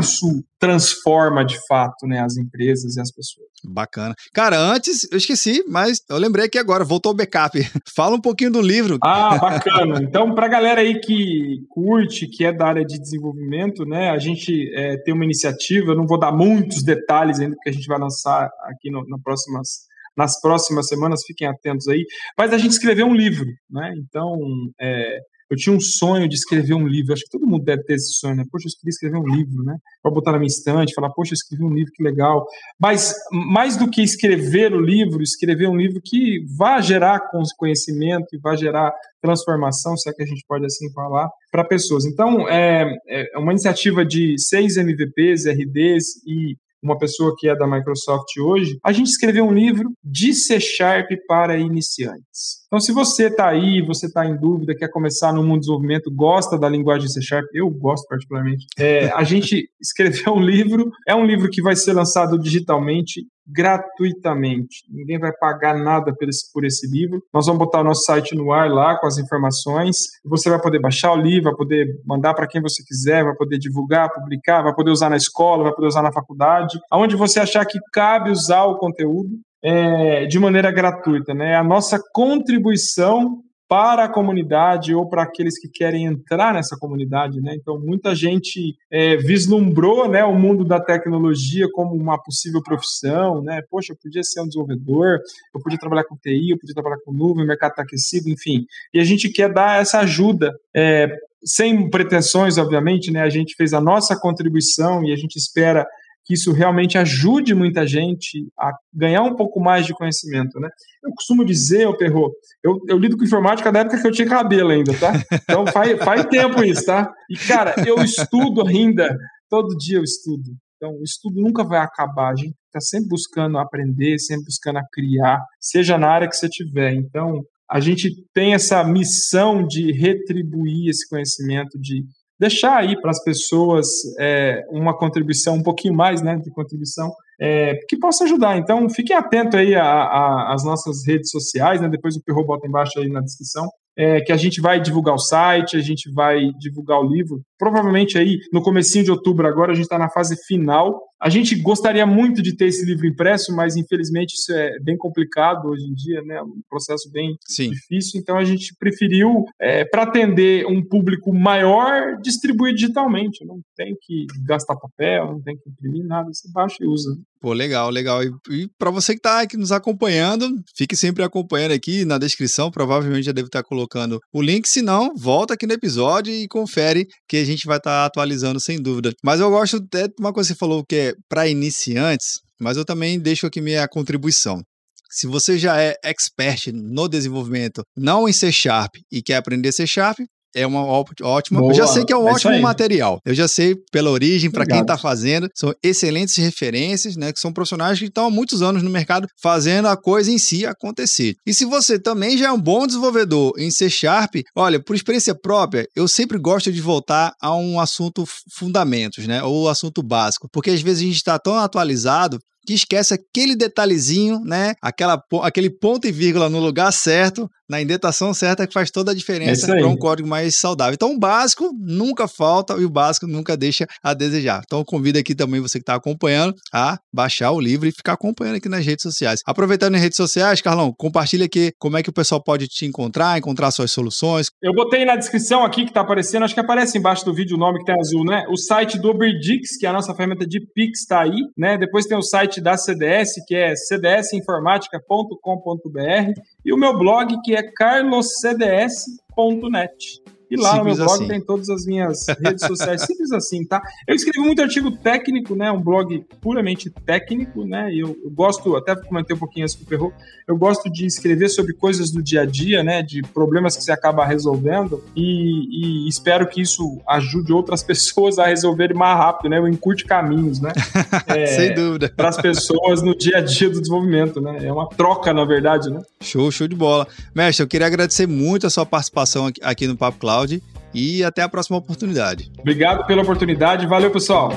[0.00, 3.46] isso transforma de fato né, as empresas e as pessoas.
[3.62, 4.14] Bacana.
[4.32, 7.58] Cara, antes eu esqueci esqueci, mas eu lembrei aqui agora, voltou o backup.
[7.94, 8.98] Fala um pouquinho do livro.
[9.02, 10.00] Ah, bacana.
[10.02, 14.18] Então, para a galera aí que curte, que é da área de desenvolvimento, né, a
[14.18, 17.86] gente é, tem uma iniciativa, eu não vou dar muitos detalhes ainda, porque a gente
[17.86, 22.04] vai lançar aqui no, no próximas nas próximas semanas, fiquem atentos aí.
[22.36, 23.94] Mas a gente escreveu um livro, né?
[23.96, 24.36] Então,
[24.78, 25.18] é,
[25.52, 27.12] eu tinha um sonho de escrever um livro.
[27.12, 28.44] Acho que todo mundo deve ter esse sonho, né?
[28.50, 29.76] Poxa, eu queria escrever um livro, né?
[30.02, 32.46] Para botar na minha estante, falar, poxa, eu escrevi um livro, que legal.
[32.80, 37.20] Mas mais do que escrever o livro, escrever um livro que vá gerar
[37.58, 42.06] conhecimento e vá gerar transformação, se é que a gente pode assim falar, para pessoas.
[42.06, 47.66] Então, é, é uma iniciativa de seis MVPs, RDs e uma pessoa que é da
[47.66, 52.62] Microsoft hoje, a gente escreveu um livro de C Sharp para iniciantes.
[52.66, 56.10] Então, se você está aí, você está em dúvida, quer começar no mundo do desenvolvimento,
[56.10, 61.14] gosta da linguagem C Sharp, eu gosto particularmente, é, a gente escreveu um livro, é
[61.14, 64.84] um livro que vai ser lançado digitalmente gratuitamente.
[64.90, 67.22] Ninguém vai pagar nada por esse, por esse livro.
[67.32, 69.96] Nós vamos botar o nosso site no ar lá com as informações.
[70.24, 73.58] Você vai poder baixar o livro, vai poder mandar para quem você quiser, vai poder
[73.58, 77.64] divulgar, publicar, vai poder usar na escola, vai poder usar na faculdade, aonde você achar
[77.66, 79.30] que cabe usar o conteúdo.
[79.64, 81.54] É, de maneira gratuita, né?
[81.54, 87.54] A nossa contribuição para a comunidade ou para aqueles que querem entrar nessa comunidade, né?
[87.54, 93.62] Então, muita gente é, vislumbrou, né, o mundo da tecnologia como uma possível profissão, né?
[93.70, 95.20] Poxa, eu podia ser um desenvolvedor,
[95.54, 98.66] eu podia trabalhar com TI, eu podia trabalhar com nuvem, o mercado está aquecido, enfim.
[98.92, 101.10] E a gente quer dar essa ajuda é,
[101.42, 103.22] sem pretensões, obviamente, né?
[103.22, 105.86] A gente fez a nossa contribuição e a gente espera
[106.32, 110.68] que isso realmente ajude muita gente a ganhar um pouco mais de conhecimento, né?
[111.04, 112.32] Eu costumo dizer, ô Perro,
[112.64, 115.12] eu, eu lido com informática da época que eu tinha cabelo ainda, tá?
[115.42, 117.12] Então faz, faz tempo isso, tá?
[117.28, 119.14] E, cara, eu estudo ainda,
[119.50, 120.50] todo dia eu estudo.
[120.76, 125.38] Então, o estudo nunca vai acabar, a gente está sempre buscando aprender, sempre buscando criar,
[125.60, 126.94] seja na área que você tiver.
[126.94, 132.02] Então, a gente tem essa missão de retribuir esse conhecimento, de
[132.42, 133.86] deixar aí para as pessoas
[134.18, 137.08] é, uma contribuição, um pouquinho mais né, de contribuição,
[137.40, 138.58] é, que possa ajudar.
[138.58, 143.08] Então, fiquem atentos aí às nossas redes sociais, né, depois o Perro bota embaixo aí
[143.08, 147.06] na descrição, é, que a gente vai divulgar o site, a gente vai divulgar o
[147.06, 147.42] livro.
[147.56, 151.00] Provavelmente aí no comecinho de outubro agora a gente está na fase final.
[151.22, 155.68] A gente gostaria muito de ter esse livro impresso, mas infelizmente isso é bem complicado
[155.68, 156.42] hoje em dia, né?
[156.42, 157.70] Um processo bem Sim.
[157.70, 158.20] difícil.
[158.20, 163.44] Então a gente preferiu, é, para atender um público maior, distribuir digitalmente.
[163.44, 167.16] Não tem que gastar papel, não tem que imprimir nada, você baixa e usa.
[167.42, 168.22] Pô, legal, legal.
[168.22, 172.70] E, e para você que está aqui nos acompanhando, fique sempre acompanhando aqui na descrição,
[172.70, 174.68] provavelmente já deve estar colocando o link.
[174.68, 178.80] Se não, volta aqui no episódio e confere que a gente vai estar atualizando sem
[178.80, 179.12] dúvida.
[179.24, 182.76] Mas eu gosto até de uma coisa que você falou que é para iniciantes, mas
[182.76, 184.62] eu também deixo aqui minha contribuição.
[185.10, 189.84] Se você já é expert no desenvolvimento, não em C Sharp e quer aprender C
[189.84, 190.20] Sharp,
[190.54, 191.60] é uma ótima.
[191.60, 193.20] Boa, eu já sei que é um é ótimo material.
[193.24, 195.48] Eu já sei pela origem, para quem está fazendo.
[195.54, 197.32] São excelentes referências, né?
[197.32, 200.66] Que são profissionais que estão há muitos anos no mercado fazendo a coisa em si
[200.66, 201.34] acontecer.
[201.46, 205.34] E se você também já é um bom desenvolvedor em C Sharp, olha, por experiência
[205.34, 209.42] própria, eu sempre gosto de voltar a um assunto fundamentos, né?
[209.42, 210.48] Ou assunto básico.
[210.52, 214.74] Porque às vezes a gente está tão atualizado que esquece aquele detalhezinho, né?
[214.80, 219.14] Aquela, aquele ponto e vírgula no lugar certo, na indentação certa, que faz toda a
[219.14, 220.94] diferença é para um código mais saudável.
[220.94, 224.62] Então, o básico nunca falta e o básico nunca deixa a desejar.
[224.64, 228.12] Então, eu convido aqui também você que está acompanhando a baixar o livro e ficar
[228.12, 229.40] acompanhando aqui nas redes sociais.
[229.46, 233.38] Aproveitando nas redes sociais, Carlão, compartilha aqui como é que o pessoal pode te encontrar,
[233.38, 234.48] encontrar suas soluções.
[234.62, 237.60] Eu botei na descrição aqui que está aparecendo, acho que aparece embaixo do vídeo o
[237.60, 238.44] nome que tem azul, né?
[238.50, 241.78] O site do Oberdix, que é a nossa ferramenta de Pix, está aí, né?
[241.78, 247.56] Depois tem o site site da CDS, que é cdsinformática.com.br, e o meu blog, que
[247.56, 250.22] é carloscds.net.
[250.52, 251.28] E lá Simples no meu blog assim.
[251.28, 253.00] tem todas as minhas redes sociais.
[253.08, 253.80] Simples assim, tá?
[254.06, 255.72] Eu escrevo muito artigo técnico, né?
[255.72, 257.90] Um blog puramente técnico, né?
[257.90, 260.12] E eu, eu gosto, até comentei um pouquinho antes com o Perro,
[260.46, 263.02] eu gosto de escrever sobre coisas do dia a dia, né?
[263.02, 268.46] De problemas que você acaba resolvendo e, e espero que isso ajude outras pessoas a
[268.46, 269.58] resolverem mais rápido, né?
[269.58, 270.72] Eu encurte caminhos, né?
[271.26, 272.12] É, Sem dúvida.
[272.14, 274.58] Para as pessoas no dia a dia do desenvolvimento, né?
[274.66, 276.00] É uma troca, na verdade, né?
[276.20, 277.06] Show, show de bola.
[277.34, 280.62] Mestre, eu queria agradecer muito a sua participação aqui no Papo Cloud
[280.94, 282.50] e até a próxima oportunidade.
[282.58, 283.86] Obrigado pela oportunidade.
[283.86, 284.50] Valeu, pessoal.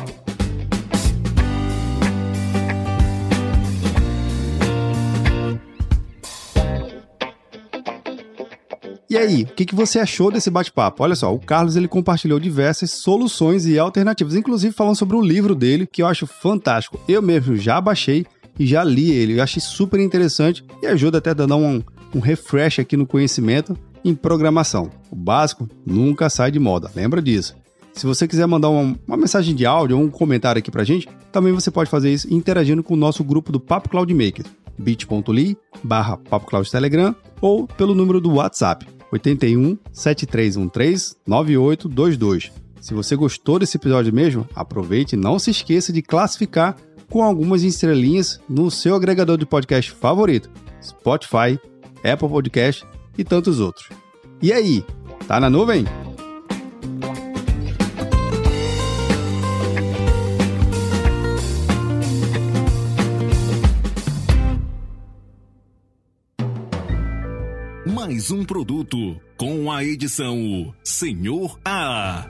[9.08, 11.02] E aí, o que, que você achou desse bate-papo?
[11.02, 15.56] Olha só, o Carlos ele compartilhou diversas soluções e alternativas, inclusive falando sobre o livro
[15.56, 17.00] dele, que eu acho fantástico.
[17.08, 18.26] Eu mesmo já baixei
[18.60, 19.38] e já li ele.
[19.38, 21.82] Eu achei super interessante e ajuda até a dar um,
[22.14, 24.92] um refresh aqui no conhecimento em programação.
[25.12, 27.56] O básico nunca sai de moda, lembra disso.
[27.92, 31.10] Se você quiser mandar uma, uma mensagem de áudio ou um comentário aqui pra gente,
[31.32, 34.46] também você pode fazer isso interagindo com o nosso grupo do Papo Cloud Maker,
[34.78, 42.52] bit.ly barra Cloud Telegram ou pelo número do WhatsApp, 81 7313 9822.
[42.82, 46.76] Se você gostou desse episódio mesmo, aproveite e não se esqueça de classificar
[47.10, 50.52] com algumas estrelinhas no seu agregador de podcast favorito,
[50.84, 51.58] Spotify,
[52.04, 52.86] Apple Podcast
[53.18, 53.90] e tantos outros.
[54.42, 54.84] E aí,
[55.28, 55.86] tá na nuvem?
[67.86, 72.28] Mais um produto com a edição Senhor A.